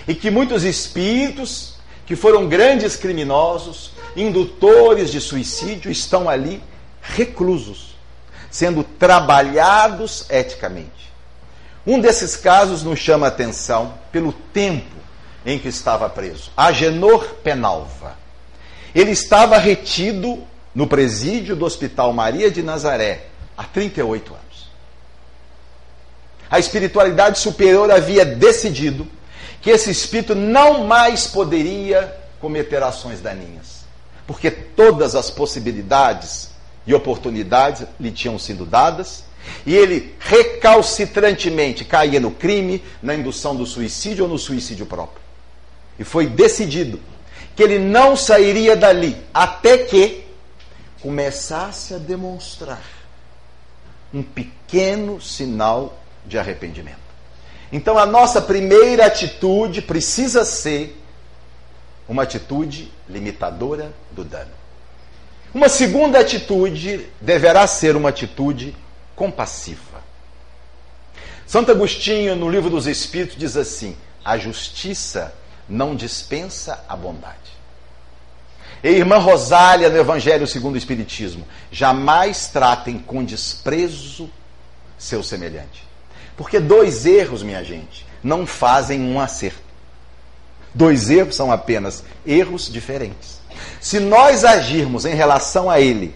E 0.07 0.15
que 0.15 0.31
muitos 0.31 0.63
espíritos 0.63 1.75
que 2.05 2.15
foram 2.15 2.47
grandes 2.47 2.95
criminosos, 2.95 3.91
indutores 4.15 5.11
de 5.11 5.21
suicídio, 5.21 5.91
estão 5.91 6.29
ali 6.29 6.63
reclusos, 7.01 7.95
sendo 8.49 8.83
trabalhados 8.83 10.25
eticamente. 10.29 11.13
Um 11.85 11.99
desses 11.99 12.35
casos 12.35 12.83
nos 12.83 12.99
chama 12.99 13.27
a 13.27 13.29
atenção 13.29 13.93
pelo 14.11 14.33
tempo 14.33 14.96
em 15.47 15.57
que 15.57 15.69
estava 15.69 16.09
preso. 16.09 16.51
Agenor 16.57 17.35
Penalva. 17.35 18.17
Ele 18.93 19.11
estava 19.11 19.57
retido 19.57 20.43
no 20.75 20.85
presídio 20.85 21.55
do 21.55 21.63
Hospital 21.63 22.11
Maria 22.11 22.51
de 22.51 22.61
Nazaré 22.61 23.27
há 23.57 23.63
38 23.63 24.33
anos. 24.33 24.67
A 26.49 26.59
espiritualidade 26.59 27.39
superior 27.39 27.89
havia 27.89 28.25
decidido 28.25 29.07
que 29.61 29.69
esse 29.69 29.89
espírito 29.89 30.35
não 30.35 30.83
mais 30.83 31.27
poderia 31.27 32.13
cometer 32.41 32.83
ações 32.83 33.21
daninhas, 33.21 33.85
porque 34.27 34.51
todas 34.51 35.15
as 35.15 35.31
possibilidades 35.31 36.51
e 36.85 36.93
oportunidades 36.93 37.87
lhe 37.97 38.11
tinham 38.11 38.37
sido 38.37 38.65
dadas 38.65 39.23
e 39.65 39.73
ele 39.73 40.13
recalcitrantemente 40.19 41.85
caía 41.85 42.19
no 42.19 42.31
crime, 42.31 42.83
na 43.01 43.15
indução 43.15 43.55
do 43.55 43.65
suicídio 43.65 44.25
ou 44.25 44.29
no 44.29 44.37
suicídio 44.37 44.85
próprio. 44.85 45.26
E 45.99 46.03
foi 46.03 46.27
decidido 46.27 46.99
que 47.55 47.63
ele 47.63 47.79
não 47.79 48.15
sairia 48.15 48.75
dali 48.75 49.17
até 49.33 49.79
que 49.79 50.23
começasse 51.01 51.93
a 51.93 51.97
demonstrar 51.97 52.83
um 54.13 54.21
pequeno 54.21 55.19
sinal 55.21 55.99
de 56.25 56.37
arrependimento. 56.37 57.07
Então 57.71 57.97
a 57.97 58.05
nossa 58.05 58.41
primeira 58.41 59.05
atitude 59.05 59.81
precisa 59.81 60.45
ser 60.45 61.01
uma 62.07 62.23
atitude 62.23 62.91
limitadora 63.09 63.91
do 64.11 64.23
dano. 64.23 64.51
Uma 65.53 65.67
segunda 65.67 66.19
atitude 66.19 67.07
deverá 67.19 67.65
ser 67.67 67.95
uma 67.95 68.09
atitude 68.09 68.75
compassiva. 69.15 70.03
Santo 71.45 71.71
Agostinho, 71.71 72.35
no 72.35 72.49
Livro 72.49 72.69
dos 72.69 72.87
Espíritos, 72.87 73.37
diz 73.37 73.57
assim: 73.57 73.95
a 74.23 74.37
justiça 74.37 75.33
não 75.67 75.95
dispensa 75.95 76.83
a 76.87 76.95
bondade. 76.95 77.57
E 78.83 78.89
irmã 78.89 79.17
Rosália, 79.17 79.89
no 79.89 79.97
Evangelho 79.97 80.47
segundo 80.47 80.75
o 80.75 80.77
Espiritismo, 80.77 81.47
jamais 81.71 82.47
tratem 82.47 82.99
com 82.99 83.23
desprezo 83.23 84.29
seu 84.97 85.23
semelhante. 85.23 85.85
Porque 86.35 86.59
dois 86.59 87.05
erros, 87.05 87.41
minha 87.41 87.63
gente, 87.63 88.05
não 88.23 88.45
fazem 88.45 89.01
um 89.01 89.19
acerto. 89.19 89.59
Dois 90.73 91.09
erros 91.09 91.35
são 91.35 91.51
apenas 91.51 92.03
erros 92.25 92.71
diferentes. 92.71 93.41
Se 93.81 93.99
nós 93.99 94.45
agirmos 94.45 95.05
em 95.05 95.15
relação 95.15 95.69
a 95.69 95.79
ele 95.79 96.15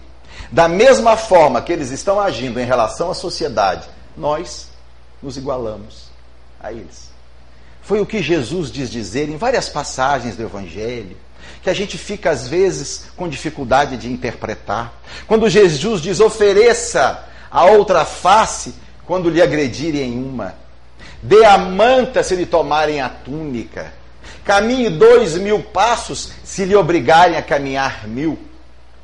da 0.50 0.68
mesma 0.68 1.16
forma 1.16 1.62
que 1.62 1.72
eles 1.72 1.90
estão 1.90 2.20
agindo 2.20 2.60
em 2.60 2.64
relação 2.64 3.10
à 3.10 3.14
sociedade, 3.14 3.88
nós 4.16 4.68
nos 5.22 5.36
igualamos 5.36 6.10
a 6.60 6.72
eles. 6.72 7.11
Foi 7.82 8.00
o 8.00 8.06
que 8.06 8.22
Jesus 8.22 8.70
diz 8.70 8.90
dizer 8.90 9.28
em 9.28 9.36
várias 9.36 9.68
passagens 9.68 10.36
do 10.36 10.42
Evangelho, 10.42 11.16
que 11.62 11.68
a 11.68 11.74
gente 11.74 11.98
fica 11.98 12.30
às 12.30 12.48
vezes 12.48 13.06
com 13.16 13.28
dificuldade 13.28 13.96
de 13.96 14.10
interpretar. 14.10 14.94
Quando 15.26 15.48
Jesus 15.48 16.00
diz: 16.00 16.20
ofereça 16.20 17.24
a 17.50 17.64
outra 17.66 18.04
face 18.04 18.74
quando 19.04 19.28
lhe 19.28 19.42
agredirem 19.42 20.16
uma, 20.16 20.54
dê 21.22 21.44
a 21.44 21.58
manta 21.58 22.22
se 22.22 22.34
lhe 22.34 22.46
tomarem 22.46 23.00
a 23.00 23.08
túnica, 23.08 23.92
caminhe 24.44 24.88
dois 24.88 25.36
mil 25.36 25.62
passos 25.62 26.32
se 26.44 26.64
lhe 26.64 26.74
obrigarem 26.74 27.36
a 27.36 27.42
caminhar 27.42 28.06
mil. 28.06 28.38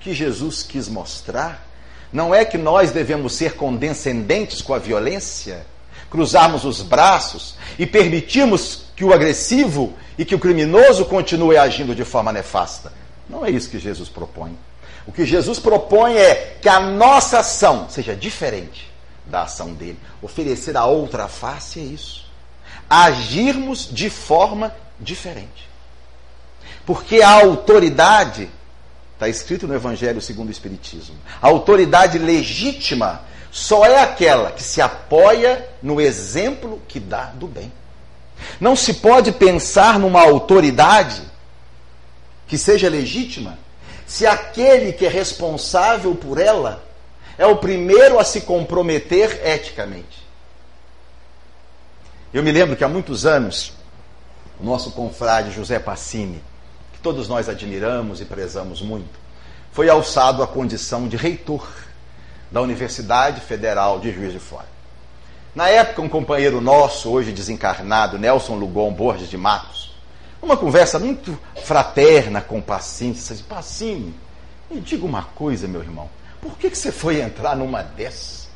Que 0.00 0.14
Jesus 0.14 0.62
quis 0.62 0.88
mostrar 0.88 1.68
não 2.12 2.34
é 2.34 2.44
que 2.44 2.56
nós 2.56 2.90
devemos 2.90 3.34
ser 3.34 3.54
condescendentes 3.54 4.62
com 4.62 4.72
a 4.72 4.78
violência, 4.78 5.66
cruzarmos 6.10 6.64
os 6.64 6.82
braços 6.82 7.54
e 7.78 7.86
permitirmos 7.86 8.84
que 8.96 9.04
o 9.04 9.12
agressivo 9.12 9.92
e 10.16 10.24
que 10.24 10.34
o 10.34 10.38
criminoso 10.38 11.04
continue 11.04 11.56
agindo 11.56 11.94
de 11.94 12.04
forma 12.04 12.32
nefasta. 12.32 12.92
Não 13.28 13.44
é 13.44 13.50
isso 13.50 13.70
que 13.70 13.78
Jesus 13.78 14.08
propõe. 14.08 14.58
O 15.06 15.12
que 15.12 15.24
Jesus 15.24 15.58
propõe 15.58 16.16
é 16.16 16.56
que 16.60 16.68
a 16.68 16.80
nossa 16.80 17.40
ação 17.40 17.88
seja 17.88 18.14
diferente 18.16 18.90
da 19.26 19.42
ação 19.42 19.72
dele. 19.72 19.98
Oferecer 20.20 20.76
a 20.76 20.86
outra 20.86 21.28
face 21.28 21.80
é 21.80 21.82
isso. 21.82 22.26
Agirmos 22.88 23.88
de 23.90 24.10
forma 24.10 24.74
diferente. 25.00 25.68
Porque 26.84 27.22
a 27.22 27.30
autoridade 27.30 28.50
Está 29.18 29.28
escrito 29.28 29.66
no 29.66 29.74
Evangelho 29.74 30.20
segundo 30.20 30.46
o 30.46 30.52
Espiritismo. 30.52 31.16
A 31.42 31.48
autoridade 31.48 32.20
legítima 32.20 33.22
só 33.58 33.84
é 33.84 34.00
aquela 34.00 34.52
que 34.52 34.62
se 34.62 34.80
apoia 34.80 35.68
no 35.82 36.00
exemplo 36.00 36.80
que 36.86 37.00
dá 37.00 37.24
do 37.24 37.48
bem. 37.48 37.72
Não 38.60 38.76
se 38.76 38.94
pode 38.94 39.32
pensar 39.32 39.98
numa 39.98 40.22
autoridade 40.22 41.22
que 42.46 42.56
seja 42.56 42.88
legítima 42.88 43.58
se 44.06 44.24
aquele 44.28 44.92
que 44.92 45.04
é 45.04 45.08
responsável 45.08 46.14
por 46.14 46.38
ela 46.38 46.84
é 47.36 47.46
o 47.46 47.56
primeiro 47.56 48.20
a 48.20 48.24
se 48.24 48.42
comprometer 48.42 49.44
eticamente. 49.44 50.24
Eu 52.32 52.44
me 52.44 52.52
lembro 52.52 52.76
que 52.76 52.84
há 52.84 52.88
muitos 52.88 53.26
anos, 53.26 53.72
o 54.60 54.64
nosso 54.64 54.92
confrade 54.92 55.50
José 55.50 55.80
Passini, 55.80 56.40
que 56.92 57.00
todos 57.00 57.26
nós 57.26 57.48
admiramos 57.48 58.20
e 58.20 58.24
prezamos 58.24 58.80
muito, 58.80 59.18
foi 59.72 59.88
alçado 59.88 60.44
à 60.44 60.46
condição 60.46 61.08
de 61.08 61.16
reitor 61.16 61.87
da 62.50 62.60
Universidade 62.60 63.40
Federal 63.40 63.98
de 63.98 64.12
Juiz 64.12 64.32
de 64.32 64.38
Fora. 64.38 64.66
Na 65.54 65.68
época, 65.68 66.02
um 66.02 66.08
companheiro 66.08 66.60
nosso, 66.60 67.10
hoje 67.10 67.32
desencarnado, 67.32 68.18
Nelson 68.18 68.54
Lugon 68.54 68.92
Borges 68.92 69.28
de 69.28 69.36
Matos, 69.36 69.94
uma 70.40 70.56
conversa 70.56 70.98
muito 70.98 71.38
fraterna 71.64 72.40
com 72.40 72.58
o 72.58 72.62
Pacini, 72.62 73.12
disse 73.12 73.32
assim, 73.32 73.42
Pacini, 73.42 74.14
me 74.70 74.80
diga 74.80 75.04
uma 75.04 75.24
coisa, 75.24 75.66
meu 75.66 75.80
irmão, 75.80 76.08
por 76.40 76.56
que, 76.56 76.70
que 76.70 76.78
você 76.78 76.92
foi 76.92 77.20
entrar 77.20 77.56
numa 77.56 77.82
dessas? 77.82 78.48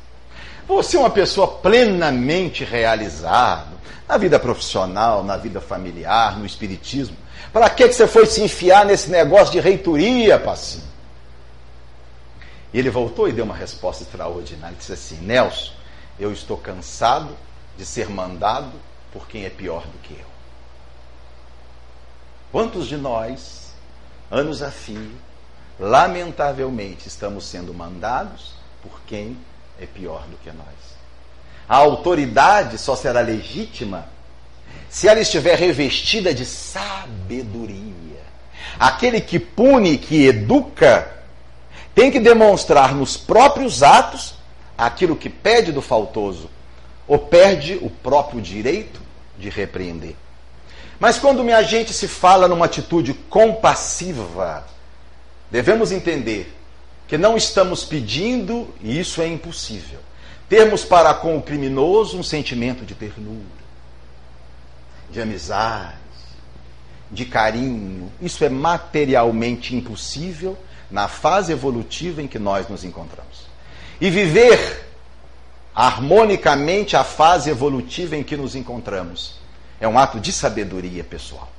Você 0.67 0.95
é 0.95 0.99
uma 0.99 1.09
pessoa 1.09 1.47
plenamente 1.47 2.63
realizada 2.63 3.73
na 4.07 4.17
vida 4.17 4.39
profissional, 4.39 5.23
na 5.23 5.35
vida 5.35 5.59
familiar, 5.59 6.37
no 6.39 6.45
espiritismo. 6.45 7.17
Para 7.51 7.69
que, 7.69 7.87
que 7.87 7.93
você 7.93 8.07
foi 8.07 8.25
se 8.25 8.41
enfiar 8.41 8.85
nesse 8.85 9.09
negócio 9.11 9.51
de 9.51 9.59
reitoria, 9.59 10.39
Passinho? 10.39 10.92
E 12.73 12.79
ele 12.79 12.89
voltou 12.89 13.29
e 13.29 13.31
deu 13.31 13.45
uma 13.45 13.55
resposta 13.55 14.03
extraordinária. 14.03 14.73
Ele 14.73 14.79
disse 14.79 14.93
assim: 14.93 15.17
Nelson, 15.17 15.71
eu 16.19 16.31
estou 16.31 16.57
cansado 16.57 17.37
de 17.77 17.85
ser 17.85 18.09
mandado 18.09 18.71
por 19.11 19.27
quem 19.27 19.45
é 19.45 19.49
pior 19.49 19.85
do 19.85 19.97
que 19.99 20.13
eu. 20.13 20.33
Quantos 22.51 22.87
de 22.87 22.97
nós, 22.97 23.73
anos 24.29 24.61
a 24.61 24.71
fio, 24.71 25.11
lamentavelmente 25.79 27.07
estamos 27.07 27.45
sendo 27.45 27.73
mandados 27.73 28.53
por 28.81 29.01
quem 29.07 29.37
é 29.79 29.85
pior 29.85 30.23
do 30.27 30.37
que 30.37 30.51
nós? 30.51 30.93
A 31.67 31.77
autoridade 31.77 32.77
só 32.77 32.95
será 32.95 33.21
legítima 33.21 34.07
se 34.89 35.07
ela 35.07 35.19
estiver 35.19 35.57
revestida 35.57 36.33
de 36.33 36.45
sabedoria. 36.45 37.83
Aquele 38.77 39.21
que 39.21 39.39
pune, 39.39 39.97
que 39.97 40.25
educa, 40.27 41.22
tem 41.93 42.11
que 42.11 42.19
demonstrar 42.19 42.95
nos 42.95 43.17
próprios 43.17 43.83
atos 43.83 44.35
aquilo 44.77 45.15
que 45.15 45.29
pede 45.29 45.71
do 45.71 45.81
faltoso, 45.81 46.49
ou 47.07 47.19
perde 47.19 47.77
o 47.81 47.89
próprio 47.89 48.41
direito 48.41 49.01
de 49.37 49.49
repreender. 49.49 50.15
Mas 50.99 51.19
quando 51.19 51.43
minha 51.43 51.61
gente 51.63 51.93
se 51.93 52.07
fala 52.07 52.47
numa 52.47 52.65
atitude 52.65 53.13
compassiva, 53.13 54.65
devemos 55.51 55.91
entender 55.91 56.53
que 57.07 57.17
não 57.17 57.35
estamos 57.35 57.83
pedindo, 57.83 58.73
e 58.81 58.99
isso 58.99 59.21
é 59.21 59.27
impossível, 59.27 59.99
termos 60.47 60.85
para 60.85 61.13
com 61.13 61.37
o 61.37 61.41
criminoso 61.41 62.17
um 62.17 62.23
sentimento 62.23 62.85
de 62.85 62.95
ternura, 62.95 63.43
de 65.11 65.21
amizade, 65.21 65.97
de 67.11 67.25
carinho. 67.25 68.11
Isso 68.21 68.43
é 68.43 68.49
materialmente 68.49 69.75
impossível 69.75 70.57
na 70.93 71.07
fase 71.07 71.51
evolutiva 71.51 72.21
em 72.21 72.27
que 72.27 72.37
nós 72.37 72.69
nos 72.69 72.83
encontramos. 72.83 73.47
E 73.99 74.11
viver 74.11 74.87
harmonicamente 75.73 76.95
a 76.95 77.03
fase 77.03 77.49
evolutiva 77.49 78.15
em 78.15 78.21
que 78.21 78.37
nos 78.37 78.55
encontramos 78.55 79.39
é 79.81 79.87
um 79.87 79.97
ato 79.97 80.19
de 80.19 80.31
sabedoria 80.31 81.03
pessoal. 81.03 81.51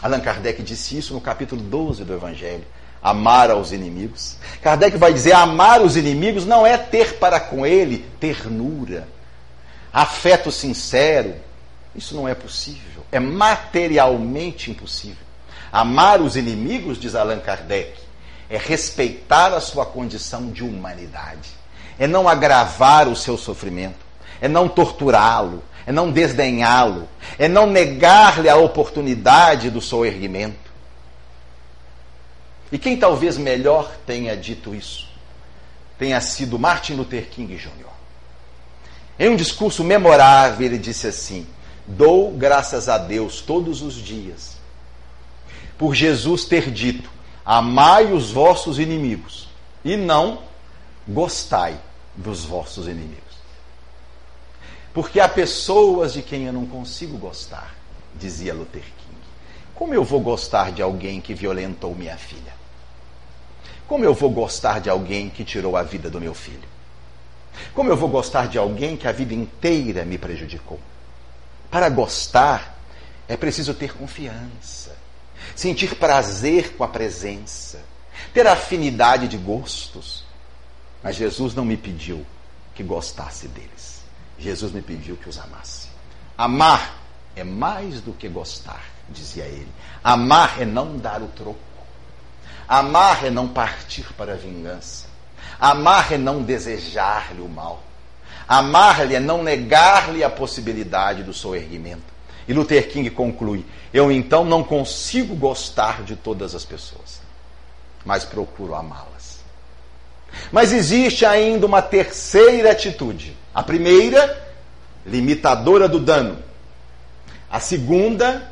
Allan 0.00 0.20
Kardec 0.20 0.62
disse 0.62 0.96
isso 0.96 1.12
no 1.12 1.20
capítulo 1.20 1.60
12 1.60 2.04
do 2.04 2.14
Evangelho. 2.14 2.64
Amar 3.02 3.50
aos 3.50 3.72
inimigos. 3.72 4.36
Kardec 4.62 4.96
vai 4.96 5.12
dizer: 5.12 5.32
amar 5.32 5.82
os 5.82 5.96
inimigos 5.96 6.46
não 6.46 6.64
é 6.64 6.78
ter 6.78 7.18
para 7.18 7.40
com 7.40 7.66
ele 7.66 8.06
ternura, 8.20 9.08
afeto 9.92 10.52
sincero. 10.52 11.34
Isso 11.96 12.14
não 12.14 12.28
é 12.28 12.34
possível. 12.34 13.04
É 13.10 13.18
materialmente 13.18 14.70
impossível. 14.70 15.24
Amar 15.74 16.20
os 16.20 16.36
inimigos, 16.36 17.00
diz 17.00 17.16
Allan 17.16 17.40
Kardec, 17.40 18.00
é 18.48 18.56
respeitar 18.56 19.52
a 19.52 19.60
sua 19.60 19.84
condição 19.84 20.52
de 20.52 20.62
humanidade, 20.62 21.50
é 21.98 22.06
não 22.06 22.28
agravar 22.28 23.08
o 23.08 23.16
seu 23.16 23.36
sofrimento, 23.36 23.98
é 24.40 24.46
não 24.46 24.68
torturá-lo, 24.68 25.64
é 25.84 25.90
não 25.90 26.12
desdenhá-lo, 26.12 27.08
é 27.36 27.48
não 27.48 27.66
negar-lhe 27.66 28.48
a 28.48 28.54
oportunidade 28.54 29.68
do 29.68 29.80
seu 29.80 30.06
erguimento. 30.06 30.70
E 32.70 32.78
quem 32.78 32.96
talvez 32.96 33.36
melhor 33.36 33.90
tenha 34.06 34.36
dito 34.36 34.76
isso 34.76 35.12
tenha 35.98 36.20
sido 36.20 36.56
Martin 36.56 36.94
Luther 36.94 37.28
King 37.28 37.56
Jr. 37.56 37.90
Em 39.18 39.28
um 39.28 39.34
discurso 39.36 39.82
memorável, 39.82 40.64
ele 40.66 40.78
disse 40.78 41.08
assim: 41.08 41.46
Dou 41.84 42.30
graças 42.32 42.88
a 42.88 42.96
Deus 42.96 43.40
todos 43.40 43.82
os 43.82 43.94
dias 43.94 44.53
por 45.78 45.94
Jesus 45.94 46.44
ter 46.44 46.70
dito: 46.70 47.10
Amai 47.44 48.12
os 48.12 48.30
vossos 48.30 48.78
inimigos 48.78 49.48
e 49.84 49.96
não 49.96 50.42
gostai 51.06 51.78
dos 52.14 52.44
vossos 52.44 52.86
inimigos. 52.86 53.22
Porque 54.92 55.18
há 55.20 55.28
pessoas 55.28 56.12
de 56.12 56.22
quem 56.22 56.44
eu 56.44 56.52
não 56.52 56.66
consigo 56.66 57.18
gostar, 57.18 57.74
dizia 58.14 58.54
Luther 58.54 58.82
King. 58.82 59.18
Como 59.74 59.92
eu 59.92 60.04
vou 60.04 60.20
gostar 60.20 60.70
de 60.70 60.80
alguém 60.80 61.20
que 61.20 61.34
violentou 61.34 61.94
minha 61.94 62.16
filha? 62.16 62.54
Como 63.88 64.04
eu 64.04 64.14
vou 64.14 64.30
gostar 64.30 64.80
de 64.80 64.88
alguém 64.88 65.28
que 65.28 65.44
tirou 65.44 65.76
a 65.76 65.82
vida 65.82 66.08
do 66.08 66.20
meu 66.20 66.32
filho? 66.32 66.74
Como 67.74 67.90
eu 67.90 67.96
vou 67.96 68.08
gostar 68.08 68.48
de 68.48 68.56
alguém 68.56 68.96
que 68.96 69.06
a 69.06 69.12
vida 69.12 69.34
inteira 69.34 70.04
me 70.04 70.16
prejudicou? 70.16 70.80
Para 71.70 71.88
gostar, 71.88 72.78
é 73.28 73.36
preciso 73.36 73.74
ter 73.74 73.92
confiança 73.92 75.03
sentir 75.54 75.96
prazer 75.96 76.74
com 76.76 76.84
a 76.84 76.88
presença, 76.88 77.80
ter 78.32 78.46
afinidade 78.46 79.28
de 79.28 79.36
gostos. 79.36 80.24
Mas 81.02 81.16
Jesus 81.16 81.54
não 81.54 81.64
me 81.64 81.76
pediu 81.76 82.24
que 82.74 82.82
gostasse 82.82 83.46
deles. 83.48 84.02
Jesus 84.38 84.72
me 84.72 84.82
pediu 84.82 85.16
que 85.16 85.28
os 85.28 85.38
amasse. 85.38 85.88
Amar 86.36 86.98
é 87.36 87.44
mais 87.44 88.00
do 88.00 88.12
que 88.12 88.28
gostar, 88.28 88.82
dizia 89.08 89.44
ele. 89.44 89.70
Amar 90.02 90.60
é 90.60 90.64
não 90.64 90.96
dar 90.96 91.22
o 91.22 91.28
troco. 91.28 91.58
Amar 92.66 93.24
é 93.24 93.30
não 93.30 93.46
partir 93.46 94.12
para 94.14 94.32
a 94.32 94.36
vingança. 94.36 95.06
Amar 95.60 96.12
é 96.12 96.18
não 96.18 96.42
desejar-lhe 96.42 97.40
o 97.40 97.48
mal. 97.48 97.82
Amar-lhe 98.48 99.14
é 99.14 99.20
não 99.20 99.42
negar-lhe 99.42 100.22
a 100.22 100.30
possibilidade 100.30 101.22
do 101.22 101.32
seu 101.32 101.54
erguimento. 101.54 102.13
E 102.46 102.52
Luther 102.52 102.88
King 102.88 103.08
conclui: 103.10 103.64
Eu 103.92 104.12
então 104.12 104.44
não 104.44 104.62
consigo 104.62 105.34
gostar 105.34 106.02
de 106.02 106.16
todas 106.16 106.54
as 106.54 106.64
pessoas, 106.64 107.20
mas 108.04 108.24
procuro 108.24 108.74
amá-las. 108.74 109.38
Mas 110.50 110.72
existe 110.72 111.24
ainda 111.24 111.66
uma 111.66 111.80
terceira 111.80 112.72
atitude. 112.72 113.36
A 113.54 113.62
primeira, 113.62 114.48
limitadora 115.06 115.88
do 115.88 116.00
dano. 116.00 116.42
A 117.50 117.60
segunda, 117.60 118.50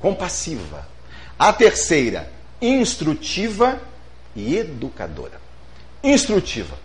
compassiva. 0.00 0.86
A 1.38 1.52
terceira, 1.52 2.30
instrutiva 2.62 3.80
e 4.34 4.56
educadora. 4.56 5.40
Instrutiva. 6.02 6.78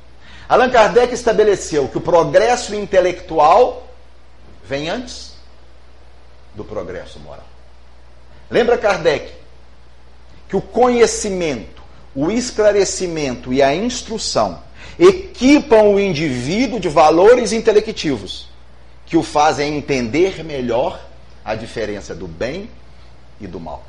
Allan 0.50 0.70
Kardec 0.70 1.14
estabeleceu 1.14 1.88
que 1.88 1.98
o 1.98 2.02
progresso 2.02 2.76
intelectual 2.76 3.88
vem 4.66 4.90
antes 4.90 5.31
do 6.56 6.64
progresso 6.64 7.20
moral. 7.20 7.48
Lembra 8.50 8.78
Kardec 8.78 9.32
que 10.50 10.56
o 10.56 10.62
conhecimento, 10.62 11.82
o 12.14 12.30
esclarecimento 12.30 13.54
e 13.54 13.62
a 13.62 13.74
instrução 13.74 14.62
equipam 15.00 15.84
o 15.84 16.00
indivíduo 16.00 16.80
de 16.80 16.90
valores 16.90 17.54
intelectivos 17.54 18.50
que 19.06 19.18
o 19.18 19.24
fazem 19.24 19.78
entender 19.78 20.44
melhor 20.44 21.02
a 21.44 21.56
diferença 21.56 22.14
do 22.14 22.28
bem 22.28 22.70
e 23.40 23.48
do 23.48 23.60
mal. 23.60 23.86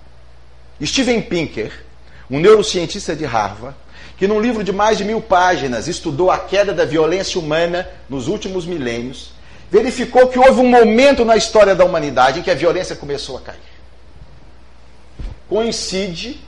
Steven 0.83 1.23
Pinker, 1.23 1.85
um 2.31 2.41
neurocientista 2.41 3.15
de 3.15 3.25
Harvard, 3.25 3.77
que 4.17 4.27
num 4.27 4.41
livro 4.41 4.65
de 4.65 4.73
mais 4.73 4.99
de 4.99 5.05
mil 5.05 5.21
páginas 5.21 5.89
estudou 5.89 6.31
a 6.31 6.39
queda 6.39 6.73
da 6.73 6.85
violência 6.85 7.39
humana 7.41 7.89
nos 8.09 8.29
últimos 8.29 8.65
milênios, 8.65 9.33
verificou 9.73 10.29
que 10.29 10.39
houve 10.39 10.61
um 10.61 10.69
momento 10.69 11.25
na 11.25 11.35
história 11.35 11.75
da 11.75 11.83
humanidade 11.83 12.41
em 12.41 12.43
que 12.43 12.51
a 12.51 12.55
violência 12.55 12.95
começou 12.95 13.39
a 13.39 13.41
cair. 13.41 13.59
Coincide 15.49 16.39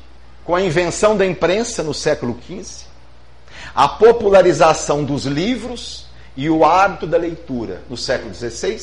com 0.45 0.55
a 0.55 0.61
invenção 0.61 1.17
da 1.17 1.25
imprensa 1.25 1.83
no 1.83 1.95
século 1.95 2.39
XV, 2.47 2.85
a 3.75 3.89
popularização 3.89 5.03
dos 5.03 5.25
livros 5.25 6.05
e 6.37 6.51
o 6.51 6.67
hábito 6.67 7.07
da 7.07 7.17
leitura 7.17 7.81
no 7.89 7.97
século 7.97 8.35
XVI, 8.35 8.79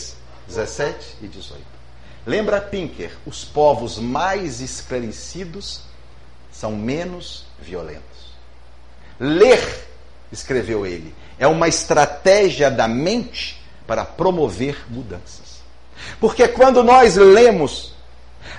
XVII 0.49 0.95
e 1.21 1.27
XVIII. 1.27 1.61
Lembra 2.25 2.59
Pinker, 2.59 3.11
os 3.27 3.45
povos 3.45 3.99
mais 3.99 4.59
esclarecidos 4.59 5.81
são 6.51 6.71
menos 6.71 7.45
violentos. 7.61 8.01
Ler, 9.19 9.87
escreveu 10.31 10.83
ele, 10.83 11.13
é 11.37 11.45
uma 11.45 11.67
estratégia 11.67 12.71
da 12.71 12.87
mente 12.87 13.60
para 13.91 14.05
promover 14.05 14.85
mudanças. 14.89 15.59
Porque 16.17 16.47
quando 16.47 16.81
nós 16.81 17.17
lemos, 17.17 17.93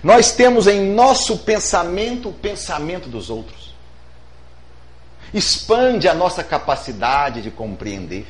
nós 0.02 0.32
temos 0.32 0.66
em 0.66 0.92
nosso 0.92 1.38
pensamento 1.38 2.28
o 2.28 2.34
pensamento 2.34 3.08
dos 3.08 3.30
outros. 3.30 3.74
Expande 5.32 6.06
a 6.06 6.12
nossa 6.12 6.44
capacidade 6.44 7.40
de 7.40 7.50
compreender. 7.50 8.26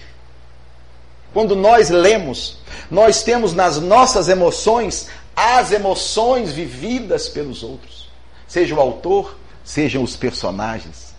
Quando 1.33 1.57
nós 1.57 1.91
lemos, 1.91 2.59
nós 2.89 3.25
temos 3.25 3.53
nas 3.53 3.81
nossas 3.81 4.29
emoções 4.29 5.09
as 5.35 5.73
emoções 5.73 6.53
vividas 6.53 7.29
pelos 7.29 7.65
outros, 7.65 8.09
seja 8.47 8.77
o 8.77 8.81
autor, 8.81 9.37
sejam 9.65 10.05
os 10.05 10.15
personagens. 10.15 11.17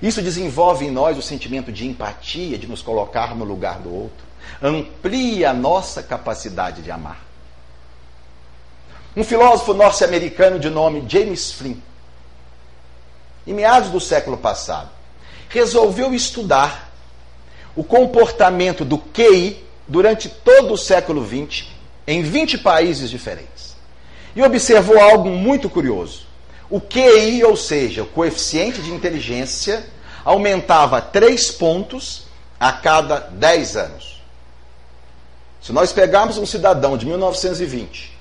Isso 0.00 0.22
desenvolve 0.22 0.86
em 0.86 0.90
nós 0.90 1.18
o 1.18 1.22
sentimento 1.22 1.70
de 1.70 1.86
empatia, 1.86 2.56
de 2.56 2.66
nos 2.66 2.80
colocar 2.80 3.36
no 3.36 3.44
lugar 3.44 3.78
do 3.80 3.94
outro 3.94 4.27
amplia 4.62 5.50
a 5.50 5.54
nossa 5.54 6.02
capacidade 6.02 6.82
de 6.82 6.90
amar. 6.90 7.20
Um 9.16 9.24
filósofo 9.24 9.74
norte-americano 9.74 10.58
de 10.58 10.70
nome 10.70 11.04
James 11.08 11.52
Flynn, 11.52 11.76
em 13.46 13.54
meados 13.54 13.90
do 13.90 14.00
século 14.00 14.36
passado, 14.36 14.90
resolveu 15.48 16.14
estudar 16.14 16.92
o 17.74 17.82
comportamento 17.82 18.84
do 18.84 18.98
QI 18.98 19.64
durante 19.86 20.28
todo 20.28 20.74
o 20.74 20.78
século 20.78 21.26
XX 21.26 21.66
em 22.06 22.22
20 22.22 22.58
países 22.58 23.10
diferentes. 23.10 23.76
E 24.36 24.42
observou 24.42 25.00
algo 25.00 25.30
muito 25.30 25.70
curioso. 25.70 26.26
O 26.70 26.80
QI, 26.80 27.42
ou 27.44 27.56
seja, 27.56 28.02
o 28.02 28.06
coeficiente 28.06 28.82
de 28.82 28.90
inteligência, 28.90 29.86
aumentava 30.24 31.00
3 31.00 31.50
pontos 31.52 32.24
a 32.60 32.72
cada 32.72 33.18
10 33.18 33.76
anos. 33.76 34.17
Se 35.60 35.72
nós 35.72 35.92
pegarmos 35.92 36.38
um 36.38 36.46
cidadão 36.46 36.96
de 36.96 37.06
1920 37.06 38.16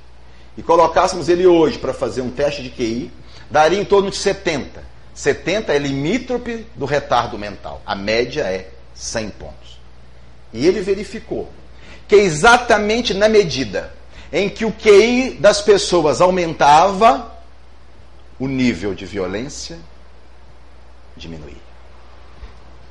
e 0.57 0.63
colocássemos 0.63 1.29
ele 1.29 1.45
hoje 1.45 1.77
para 1.77 1.93
fazer 1.93 2.21
um 2.21 2.31
teste 2.31 2.63
de 2.63 2.69
QI, 2.69 3.11
daria 3.49 3.79
em 3.79 3.85
torno 3.85 4.09
de 4.09 4.17
70. 4.17 4.83
70 5.13 5.73
é 5.73 5.77
limítrope 5.77 6.65
do 6.75 6.85
retardo 6.85 7.37
mental. 7.37 7.81
A 7.85 7.95
média 7.95 8.43
é 8.43 8.69
100 8.93 9.29
pontos. 9.31 9.79
E 10.53 10.65
ele 10.65 10.81
verificou 10.81 11.49
que 12.07 12.15
exatamente 12.15 13.13
na 13.13 13.27
medida 13.27 13.93
em 14.31 14.49
que 14.49 14.65
o 14.65 14.71
QI 14.71 15.37
das 15.39 15.61
pessoas 15.61 16.21
aumentava, 16.21 17.35
o 18.39 18.47
nível 18.47 18.93
de 18.93 19.05
violência 19.05 19.79
diminuía. 21.15 21.55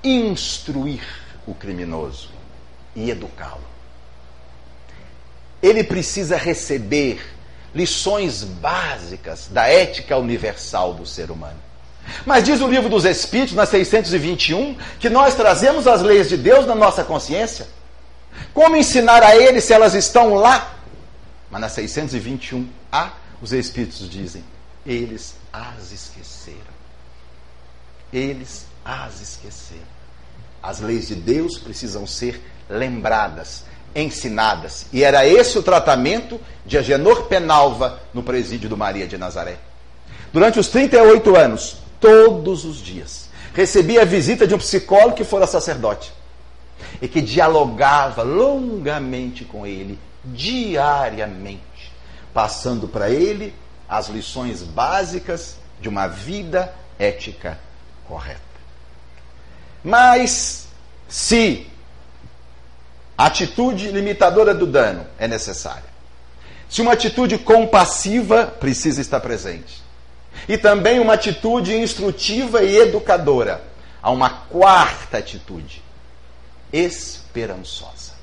Instruir 0.02 1.04
o 1.46 1.54
criminoso 1.54 2.30
e 2.94 3.10
educá-lo. 3.10 3.75
Ele 5.62 5.82
precisa 5.82 6.36
receber 6.36 7.20
lições 7.74 8.42
básicas 8.42 9.48
da 9.48 9.66
ética 9.66 10.16
universal 10.16 10.94
do 10.94 11.04
ser 11.04 11.30
humano. 11.30 11.58
Mas 12.24 12.44
diz 12.44 12.60
o 12.60 12.68
livro 12.68 12.88
dos 12.88 13.04
Espíritos, 13.04 13.54
na 13.54 13.66
621, 13.66 14.76
que 14.98 15.10
nós 15.10 15.34
trazemos 15.34 15.86
as 15.86 16.02
leis 16.02 16.28
de 16.28 16.36
Deus 16.36 16.66
na 16.66 16.74
nossa 16.74 17.04
consciência. 17.04 17.66
Como 18.54 18.76
ensinar 18.76 19.22
a 19.22 19.36
eles 19.36 19.64
se 19.64 19.72
elas 19.72 19.94
estão 19.94 20.34
lá? 20.34 20.74
Mas 21.50 21.60
na 21.60 21.68
621A, 21.68 23.10
os 23.42 23.52
Espíritos 23.52 24.08
dizem: 24.08 24.44
eles 24.86 25.34
as 25.52 25.90
esqueceram. 25.90 26.76
Eles 28.12 28.66
as 28.84 29.20
esqueceram. 29.20 29.96
As 30.62 30.80
leis 30.80 31.08
de 31.08 31.16
Deus 31.16 31.58
precisam 31.58 32.06
ser 32.06 32.40
lembradas, 32.68 33.64
ensinadas. 33.96 34.86
E 34.92 35.02
era 35.02 35.26
esse 35.26 35.58
o 35.58 35.62
tratamento 35.62 36.40
de 36.64 36.76
Agenor 36.76 37.24
Penalva 37.24 38.00
no 38.12 38.22
presídio 38.22 38.68
do 38.68 38.76
Maria 38.76 39.06
de 39.06 39.16
Nazaré. 39.16 39.56
Durante 40.32 40.58
os 40.58 40.68
38 40.68 41.34
anos, 41.34 41.78
todos 41.98 42.64
os 42.64 42.76
dias, 42.76 43.30
recebia 43.54 44.02
a 44.02 44.04
visita 44.04 44.46
de 44.46 44.54
um 44.54 44.58
psicólogo 44.58 45.16
que 45.16 45.24
fora 45.24 45.46
sacerdote 45.46 46.12
e 47.00 47.08
que 47.08 47.22
dialogava 47.22 48.22
longamente 48.22 49.44
com 49.44 49.66
ele, 49.66 49.98
diariamente, 50.24 51.92
passando 52.34 52.86
para 52.86 53.08
ele 53.08 53.54
as 53.88 54.08
lições 54.08 54.62
básicas 54.62 55.56
de 55.80 55.88
uma 55.88 56.06
vida 56.06 56.74
ética 56.98 57.58
correta. 58.06 58.40
Mas, 59.82 60.66
se 61.08 61.66
a 63.16 63.26
atitude 63.26 63.90
limitadora 63.90 64.54
do 64.54 64.66
dano 64.66 65.06
é 65.18 65.26
necessária, 65.26 65.96
se 66.68 66.82
uma 66.82 66.92
atitude 66.92 67.38
compassiva 67.38 68.46
precisa 68.46 69.00
estar 69.00 69.20
presente, 69.20 69.82
e 70.48 70.58
também 70.58 71.00
uma 71.00 71.14
atitude 71.14 71.74
instrutiva 71.74 72.62
e 72.62 72.76
educadora, 72.76 73.62
há 74.02 74.10
uma 74.10 74.30
quarta 74.30 75.18
atitude, 75.18 75.82
esperançosa. 76.72 78.14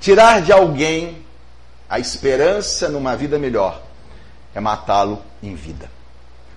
Tirar 0.00 0.42
de 0.42 0.52
alguém 0.52 1.24
a 1.88 1.98
esperança 1.98 2.88
numa 2.88 3.16
vida 3.16 3.38
melhor 3.38 3.82
é 4.54 4.60
matá-lo 4.60 5.22
em 5.42 5.54
vida. 5.54 5.90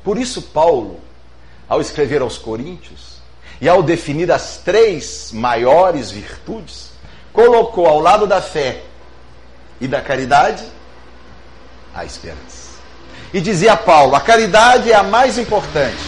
Por 0.03 0.17
isso, 0.17 0.41
Paulo, 0.41 1.01
ao 1.67 1.81
escrever 1.81 2.21
aos 2.21 2.37
Coríntios 2.37 3.17
e 3.59 3.67
ao 3.67 3.83
definir 3.83 4.31
as 4.31 4.57
três 4.57 5.31
maiores 5.33 6.11
virtudes, 6.11 6.91
colocou 7.37 7.85
ao 7.85 7.99
lado 7.99 8.25
da 8.25 8.41
fé 8.41 8.81
e 9.79 9.87
da 9.87 10.01
caridade 10.01 10.65
a 11.93 12.03
esperança. 12.03 12.79
E 13.31 13.39
dizia 13.39 13.77
Paulo: 13.77 14.15
a 14.15 14.19
caridade 14.19 14.91
é 14.91 14.95
a 14.95 15.03
mais 15.03 15.37
importante. 15.37 16.01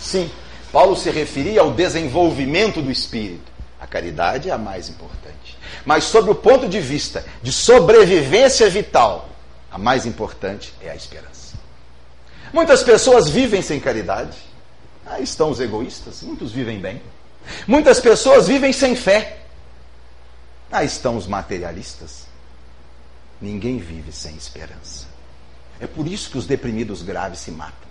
Sim, 0.00 0.30
Paulo 0.72 0.96
se 0.96 1.10
referia 1.10 1.60
ao 1.60 1.72
desenvolvimento 1.72 2.80
do 2.80 2.90
espírito. 2.90 3.52
A 3.78 3.86
caridade 3.86 4.48
é 4.48 4.52
a 4.52 4.56
mais 4.56 4.88
importante. 4.88 5.58
Mas, 5.84 6.04
sob 6.04 6.30
o 6.30 6.34
ponto 6.34 6.66
de 6.66 6.80
vista 6.80 7.22
de 7.42 7.52
sobrevivência 7.52 8.70
vital, 8.70 9.28
a 9.70 9.76
mais 9.76 10.06
importante 10.06 10.72
é 10.82 10.88
a 10.88 10.96
esperança. 10.96 11.54
Muitas 12.50 12.82
pessoas 12.82 13.28
vivem 13.28 13.60
sem 13.60 13.78
caridade. 13.78 14.38
Aí 15.04 15.22
estão 15.22 15.50
os 15.50 15.60
egoístas, 15.60 16.22
muitos 16.22 16.50
vivem 16.50 16.80
bem. 16.80 17.02
Muitas 17.66 18.00
pessoas 18.00 18.48
vivem 18.48 18.72
sem 18.72 18.96
fé. 18.96 19.45
Aí 20.70 20.86
estão 20.86 21.16
os 21.16 21.26
materialistas. 21.26 22.26
Ninguém 23.40 23.78
vive 23.78 24.12
sem 24.12 24.34
esperança. 24.34 25.06
É 25.78 25.86
por 25.86 26.06
isso 26.06 26.30
que 26.30 26.38
os 26.38 26.46
deprimidos 26.46 27.02
graves 27.02 27.40
se 27.40 27.50
matam. 27.50 27.86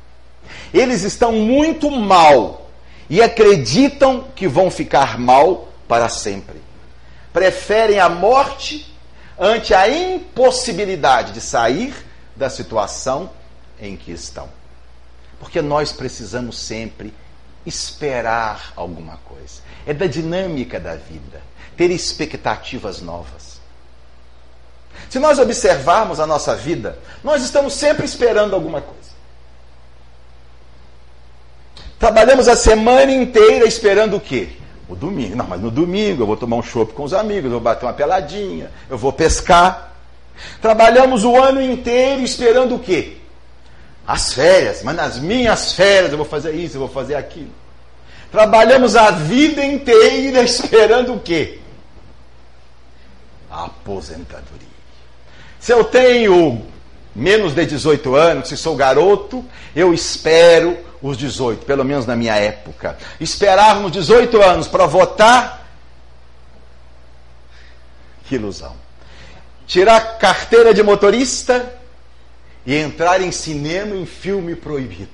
Eles 0.74 1.04
estão 1.04 1.32
muito 1.34 1.90
mal 1.92 2.70
e 3.10 3.22
acreditam 3.22 4.26
que 4.36 4.48
vão 4.48 4.72
ficar 4.72 5.20
mal 5.20 5.70
para 5.88 6.10
sempre. 6.10 6.62
Preferem 7.32 8.00
a 8.00 8.10
morte 8.10 8.94
ante 9.38 9.74
a 9.74 9.88
impossibilidade 9.90 11.34
de 11.34 11.42
sair 11.42 11.94
da 12.36 12.50
situação 12.50 13.30
em 13.80 13.96
que 13.96 14.12
estão. 14.12 14.50
Porque 15.40 15.62
nós 15.62 15.92
precisamos 15.92 16.58
sempre 16.58 17.14
esperar 17.66 18.74
alguma 18.76 19.18
coisa. 19.18 19.62
É 19.86 19.94
da 19.94 20.08
dinâmica 20.08 20.80
da 20.80 20.96
vida, 20.96 21.42
ter 21.76 21.92
expectativas 21.92 23.02
novas. 23.02 23.60
Se 25.10 25.20
nós 25.20 25.40
observarmos 25.40 26.20
a 26.20 26.28
nossa 26.28 26.56
vida, 26.56 26.98
nós 27.24 27.44
estamos 27.44 27.74
sempre 27.74 28.06
esperando 28.06 28.54
alguma 28.54 28.82
coisa. 28.82 29.16
Trabalhamos 32.00 32.48
a 32.48 32.56
semana 32.56 33.12
inteira 33.12 33.66
esperando 33.66 34.18
o 34.18 34.20
quê? 34.20 34.50
O 34.88 34.96
domingo. 34.96 35.36
Não, 35.36 35.48
mas 35.48 35.62
no 35.62 35.72
domingo 35.72 36.24
eu 36.24 36.28
vou 36.28 36.38
tomar 36.38 36.58
um 36.58 36.64
chopp 36.64 36.94
com 36.94 37.04
os 37.04 37.14
amigos, 37.14 37.46
eu 37.46 37.52
vou 37.52 37.60
bater 37.60 37.86
uma 37.86 37.94
peladinha, 37.94 38.72
eu 38.90 38.98
vou 38.98 39.12
pescar. 39.12 39.94
Trabalhamos 40.62 41.24
o 41.24 41.36
ano 41.36 41.62
inteiro 41.62 42.22
esperando 42.22 42.76
o 42.76 42.80
quê? 42.80 43.18
As 44.08 44.34
férias, 44.34 44.82
mas 44.84 44.96
nas 44.96 45.20
minhas 45.20 45.74
férias 45.74 46.12
eu 46.12 46.18
vou 46.18 46.28
fazer 46.28 46.54
isso, 46.54 46.76
eu 46.76 46.82
vou 46.82 46.90
fazer 46.90 47.16
aquilo. 47.16 47.52
Trabalhamos 48.32 48.96
a 48.96 49.12
vida 49.12 49.64
inteira 49.66 50.44
esperando 50.46 51.14
o 51.14 51.20
quê? 51.20 51.60
A 53.50 53.66
aposentadoria. 53.66 54.66
Se 55.60 55.72
eu 55.72 55.84
tenho 55.84 56.66
menos 57.16 57.54
de 57.54 57.66
18 57.66 58.16
anos, 58.16 58.50
se 58.50 58.58
sou 58.58 58.76
garoto, 58.76 59.44
eu 59.76 59.94
espero 59.94 60.78
os 61.02 61.18
18, 61.18 61.66
pelo 61.66 61.84
menos 61.84 62.06
na 62.06 62.16
minha 62.16 62.36
época. 62.36 62.98
Esperávamos 63.20 63.92
18 63.92 64.42
anos 64.42 64.68
para 64.68 64.86
votar. 64.86 65.66
Que 68.26 68.36
ilusão. 68.36 68.76
Tirar 69.66 70.18
carteira 70.20 70.74
de 70.74 70.84
motorista 70.84 71.74
e 72.66 72.76
entrar 72.76 73.22
em 73.22 73.32
cinema 73.32 73.96
em 73.96 74.06
filme 74.06 74.56
proibido. 74.56 75.10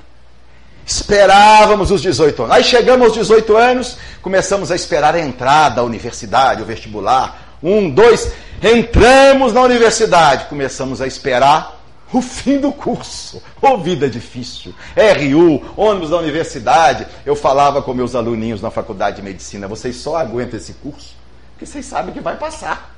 Esperávamos 0.86 1.92
os 1.92 2.02
18 2.02 2.44
anos. 2.44 2.56
Aí 2.56 2.64
chegamos 2.64 3.08
aos 3.08 3.14
18 3.14 3.56
anos, 3.56 3.98
começamos 4.22 4.72
a 4.72 4.76
esperar 4.76 5.16
a 5.16 5.20
entrada 5.20 5.82
à 5.82 5.84
universidade, 5.84 6.62
o 6.62 6.66
vestibular. 6.66 7.58
Um, 7.62 7.90
dois, 7.90 8.32
entramos 8.62 9.54
na 9.54 9.62
universidade, 9.62 10.46
começamos 10.46 11.02
a 11.02 11.08
esperar 11.08 11.80
o 12.12 12.20
fim 12.24 12.58
do 12.58 12.72
curso. 12.72 13.42
Ô 13.62 13.78
vida 13.78 14.10
difícil. 14.10 14.74
RU, 14.96 15.64
ônibus 15.78 16.10
da 16.10 16.18
universidade. 16.18 17.06
Eu 17.26 17.36
falava 17.36 17.82
com 17.82 17.94
meus 17.94 18.16
aluninhos 18.16 18.62
na 18.62 18.72
faculdade 18.72 19.18
de 19.18 19.22
medicina: 19.22 19.68
vocês 19.68 19.98
só 19.98 20.18
aguentam 20.18 20.60
esse 20.60 20.74
curso 20.74 21.22
porque 21.62 21.72
vocês 21.72 21.86
sabem 21.86 22.12
que 22.12 22.20
vai 22.20 22.36
passar. 22.38 22.91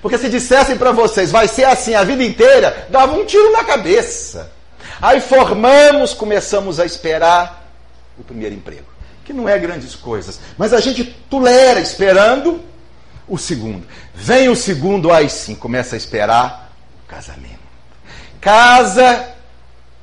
Porque 0.00 0.18
se 0.18 0.28
dissessem 0.28 0.76
para 0.76 0.92
vocês, 0.92 1.30
vai 1.30 1.48
ser 1.48 1.64
assim 1.64 1.94
a 1.94 2.04
vida 2.04 2.22
inteira, 2.22 2.86
dava 2.90 3.14
um 3.14 3.24
tiro 3.24 3.52
na 3.52 3.64
cabeça. 3.64 4.50
Aí 5.00 5.20
formamos, 5.20 6.14
começamos 6.14 6.80
a 6.80 6.86
esperar 6.86 7.68
o 8.18 8.24
primeiro 8.24 8.54
emprego, 8.54 8.86
que 9.24 9.32
não 9.32 9.48
é 9.48 9.58
grandes 9.58 9.94
coisas, 9.94 10.40
mas 10.56 10.72
a 10.72 10.80
gente 10.80 11.04
tolera 11.04 11.80
esperando 11.80 12.60
o 13.28 13.38
segundo. 13.38 13.86
Vem 14.14 14.48
o 14.48 14.56
segundo, 14.56 15.12
aí 15.12 15.28
sim, 15.28 15.54
começa 15.54 15.94
a 15.94 15.98
esperar 15.98 16.72
o 17.04 17.08
casamento. 17.08 17.58
Casa. 18.40 19.37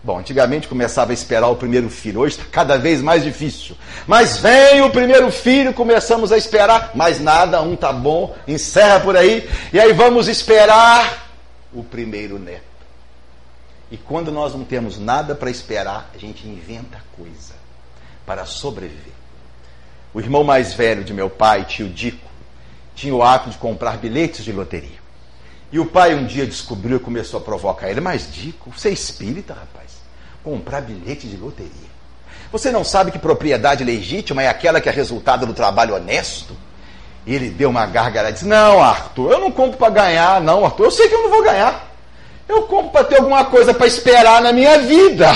Bom, 0.05 0.19
antigamente 0.19 0.67
começava 0.67 1.09
a 1.09 1.15
esperar 1.15 1.47
o 1.47 1.55
primeiro 1.55 1.89
filho, 1.89 2.19
hoje 2.19 2.37
está 2.37 2.47
cada 2.51 2.77
vez 2.77 3.01
mais 3.01 3.23
difícil. 3.23 3.75
Mas 4.05 4.37
vem 4.37 4.83
o 4.83 4.91
primeiro 4.91 5.31
filho, 5.31 5.73
começamos 5.73 6.31
a 6.31 6.37
esperar, 6.37 6.91
mas 6.93 7.19
nada, 7.19 7.59
um 7.63 7.75
tá 7.75 7.91
bom, 7.91 8.35
encerra 8.47 8.99
por 8.99 9.17
aí, 9.17 9.49
e 9.73 9.79
aí 9.79 9.93
vamos 9.93 10.27
esperar 10.27 11.27
o 11.73 11.83
primeiro 11.83 12.37
neto. 12.37 12.61
E 13.89 13.97
quando 13.97 14.31
nós 14.31 14.53
não 14.53 14.63
temos 14.63 14.99
nada 14.99 15.33
para 15.33 15.49
esperar, 15.49 16.07
a 16.13 16.19
gente 16.19 16.47
inventa 16.47 17.03
coisa 17.17 17.55
para 18.27 18.45
sobreviver. 18.45 19.13
O 20.13 20.19
irmão 20.19 20.43
mais 20.43 20.71
velho 20.75 21.03
de 21.03 21.15
meu 21.15 21.31
pai, 21.31 21.65
tio 21.65 21.89
Dico, 21.89 22.29
tinha 22.93 23.15
o 23.15 23.23
hábito 23.23 23.49
de 23.49 23.57
comprar 23.57 23.97
bilhetes 23.97 24.45
de 24.45 24.51
loteria. 24.51 25.03
E 25.71 25.79
o 25.79 25.85
pai 25.87 26.13
um 26.13 26.27
dia 26.27 26.45
descobriu 26.45 26.97
e 26.97 26.99
começou 26.99 27.39
a 27.39 27.43
provocar 27.43 27.89
ele. 27.89 28.01
Mas, 28.01 28.31
Dico, 28.31 28.69
você 28.69 28.89
é 28.89 28.91
espírita, 28.91 29.55
rapaz? 29.55 29.94
Comprar 30.45 30.81
bilhete 30.81 31.25
de 31.25 31.35
loteria. 31.35 31.71
Você 32.51 32.71
não 32.71 32.83
sabe 32.83 33.09
que 33.09 33.17
propriedade 33.17 33.83
legítima 33.83 34.43
é 34.43 34.47
aquela 34.47 34.79
que 34.79 34.87
é 34.87 34.91
resultado 34.91 35.43
do 35.47 35.55
trabalho 35.55 35.95
honesto? 35.95 36.55
E 37.25 37.33
ele 37.33 37.49
deu 37.49 37.71
uma 37.71 37.87
gargalhada 37.87 38.29
e 38.29 38.33
disse: 38.33 38.45
Não, 38.45 38.81
Arthur, 38.81 39.31
eu 39.31 39.39
não 39.39 39.49
compro 39.49 39.79
para 39.79 39.89
ganhar, 39.89 40.39
não, 40.39 40.63
Arthur. 40.63 40.85
Eu 40.85 40.91
sei 40.91 41.09
que 41.09 41.15
eu 41.15 41.23
não 41.23 41.31
vou 41.31 41.43
ganhar. 41.43 41.91
Eu 42.47 42.61
compro 42.61 42.91
para 42.91 43.03
ter 43.03 43.15
alguma 43.15 43.45
coisa 43.45 43.73
para 43.73 43.87
esperar 43.87 44.39
na 44.39 44.53
minha 44.53 44.77
vida. 44.77 45.27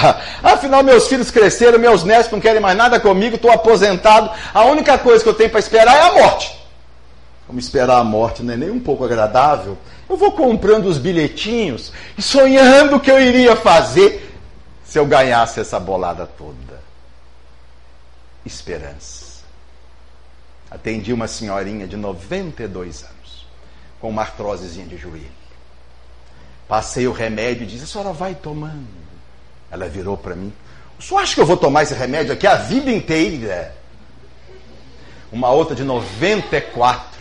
Afinal, 0.43 0.84
meus 0.84 1.07
filhos 1.07 1.32
cresceram, 1.32 1.80
meus 1.80 2.03
netos 2.03 2.32
não 2.32 2.39
querem 2.39 2.62
mais 2.62 2.78
nada 2.78 2.99
comigo, 2.99 3.36
estou 3.36 3.51
aposentado. 3.51 4.30
A 4.53 4.66
única 4.66 4.95
coisa 4.99 5.24
que 5.24 5.30
eu 5.30 5.34
tenho 5.34 5.49
para 5.49 5.60
esperar 5.60 5.95
é 5.95 6.01
a 6.01 6.14
morte. 6.14 6.55
Como 7.47 7.60
esperar 7.60 7.97
a 7.97 8.03
morte 8.03 8.43
não 8.43 8.53
é 8.53 8.57
nem 8.57 8.70
um 8.70 8.80
pouco 8.80 9.03
agradável, 9.03 9.76
eu 10.07 10.16
vou 10.16 10.34
comprando 10.34 10.86
os 10.86 10.99
bilhetinhos 10.99 11.91
e 12.16 12.22
sonhando 12.22 12.97
o 12.97 12.99
que 12.99 13.10
eu 13.10 13.20
iria 13.20 13.55
fazer 13.55 14.28
se 14.90 14.98
eu 14.98 15.06
ganhasse 15.06 15.60
essa 15.60 15.80
bolada 15.80 16.26
toda. 16.26 16.82
Esperança. 18.44 19.44
Atendi 20.72 21.14
uma 21.14 21.28
senhorinha 21.28 21.88
de 21.88 21.96
92 21.96 23.04
anos, 23.04 23.46
com 24.02 24.10
uma 24.10 24.24
artrosezinha 24.24 24.88
de 24.88 24.98
joelho. 24.98 25.32
Passei 26.68 27.08
o 27.08 27.12
remédio 27.12 27.64
e 27.64 27.68
disse: 27.68 27.84
A 27.84 27.88
senhora 27.88 28.14
vai 28.14 28.34
tomando. 28.34 28.88
Ela 29.70 29.88
virou 29.88 30.18
para 30.18 30.36
mim: 30.36 30.52
O 30.98 31.04
senhor 31.04 31.22
acha 31.22 31.36
que 31.36 31.42
eu 31.42 31.46
vou 31.46 31.58
tomar 31.58 31.84
esse 31.84 31.94
remédio 31.94 32.34
aqui 32.34 32.48
a 32.48 32.56
vida 32.56 32.90
inteira? 32.90 33.76
Uma 35.32 35.52
outra 35.52 35.76
de 35.76 35.84
94. 35.84 37.20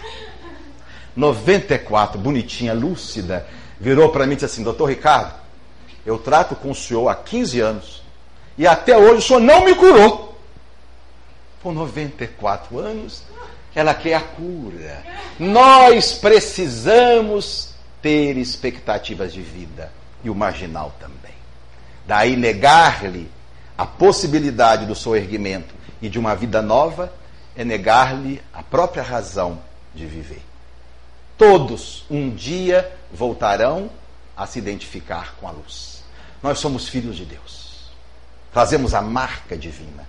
94, 1.14 2.19
bonitinha, 2.19 2.73
lúcida, 2.73 3.47
virou 3.79 4.11
para 4.11 4.25
mim 4.25 4.33
e 4.33 4.37
disse 4.37 4.47
assim: 4.47 4.62
Doutor 4.62 4.87
Ricardo, 4.87 5.47
eu 6.09 6.18
trato 6.18 6.56
com 6.56 6.70
o 6.70 6.74
senhor 6.74 7.06
há 7.11 7.14
15 7.14 7.61
anos 7.61 8.02
e 8.56 8.66
até 8.66 8.96
hoje 8.96 9.18
o 9.18 9.20
senhor 9.20 9.40
não 9.40 9.66
me 9.66 9.74
curou. 9.74 10.34
Com 11.62 11.70
94 11.70 12.78
anos, 12.78 13.24
ela 13.74 13.92
quer 13.92 14.14
a 14.14 14.20
cura. 14.22 15.04
Nós 15.38 16.14
precisamos 16.14 17.74
ter 18.00 18.38
expectativas 18.38 19.34
de 19.34 19.42
vida 19.42 19.92
e 20.24 20.30
o 20.30 20.34
marginal 20.34 20.94
também. 20.98 21.34
Daí 22.06 22.38
negar-lhe 22.38 23.30
a 23.76 23.84
possibilidade 23.84 24.86
do 24.86 24.94
seu 24.94 25.14
erguimento 25.14 25.74
e 26.00 26.09
de 26.09 26.18
uma 26.18 26.34
vida 26.34 26.62
nova 26.62 27.12
é 27.54 27.66
negar-lhe 27.66 28.40
a 28.50 28.62
própria 28.62 29.02
razão 29.02 29.59
de 29.94 30.06
viver. 30.06 30.42
Todos 31.36 32.06
um 32.11 32.30
dia 32.30 32.90
voltarão 33.12 33.90
a 34.34 34.46
se 34.46 34.59
identificar 34.59 35.34
com 35.38 35.46
a 35.46 35.50
luz. 35.50 35.97
Nós 36.43 36.59
somos 36.59 36.89
filhos 36.89 37.16
de 37.16 37.24
Deus. 37.24 37.91
Trazemos 38.53 38.95
a 38.95 39.03
marca 39.03 39.57
divina. 39.57 40.09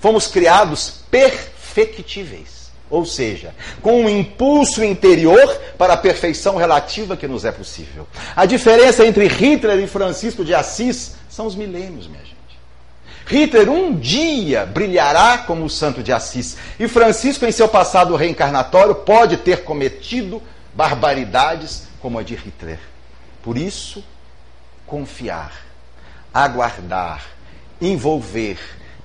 Fomos 0.00 0.26
criados 0.26 1.02
perfectíveis 1.10 2.66
ou 2.88 3.04
seja, 3.04 3.54
com 3.82 4.04
um 4.04 4.08
impulso 4.08 4.84
interior 4.84 5.48
para 5.76 5.94
a 5.94 5.96
perfeição 5.96 6.56
relativa 6.56 7.16
que 7.16 7.26
nos 7.26 7.44
é 7.44 7.50
possível. 7.50 8.06
A 8.34 8.46
diferença 8.46 9.04
entre 9.04 9.26
Hitler 9.26 9.78
e 9.80 9.86
Francisco 9.88 10.44
de 10.44 10.54
Assis 10.54 11.14
são 11.28 11.46
os 11.46 11.56
milênios, 11.56 12.06
minha 12.06 12.22
gente. 12.22 12.36
Hitler 13.26 13.68
um 13.68 13.92
dia 13.92 14.64
brilhará 14.64 15.38
como 15.38 15.64
o 15.64 15.70
santo 15.70 16.00
de 16.00 16.12
Assis, 16.12 16.56
e 16.78 16.86
Francisco, 16.86 17.44
em 17.44 17.50
seu 17.50 17.68
passado 17.68 18.14
reencarnatório, 18.14 18.94
pode 18.94 19.38
ter 19.38 19.64
cometido 19.64 20.40
barbaridades 20.72 21.88
como 22.00 22.20
a 22.20 22.22
de 22.22 22.36
Hitler. 22.36 22.78
Por 23.42 23.58
isso, 23.58 24.04
confiar, 24.86 25.65
aguardar, 26.44 27.24
envolver, 27.80 28.58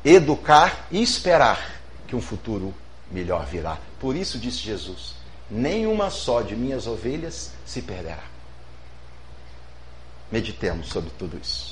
educar 0.03 0.87
e 0.91 1.01
esperar 1.01 1.79
que 2.05 2.13
um 2.13 2.21
futuro 2.21 2.73
melhor 3.09 3.45
virá. 3.45 3.77
Por 4.01 4.17
isso 4.17 4.37
disse 4.37 4.57
Jesus: 4.57 5.15
nenhuma 5.49 6.09
só 6.09 6.41
de 6.41 6.57
minhas 6.57 6.87
ovelhas 6.87 7.51
se 7.65 7.81
perderá. 7.81 8.23
Meditemos 10.29 10.89
sobre 10.89 11.09
tudo 11.11 11.39
isso. 11.41 11.70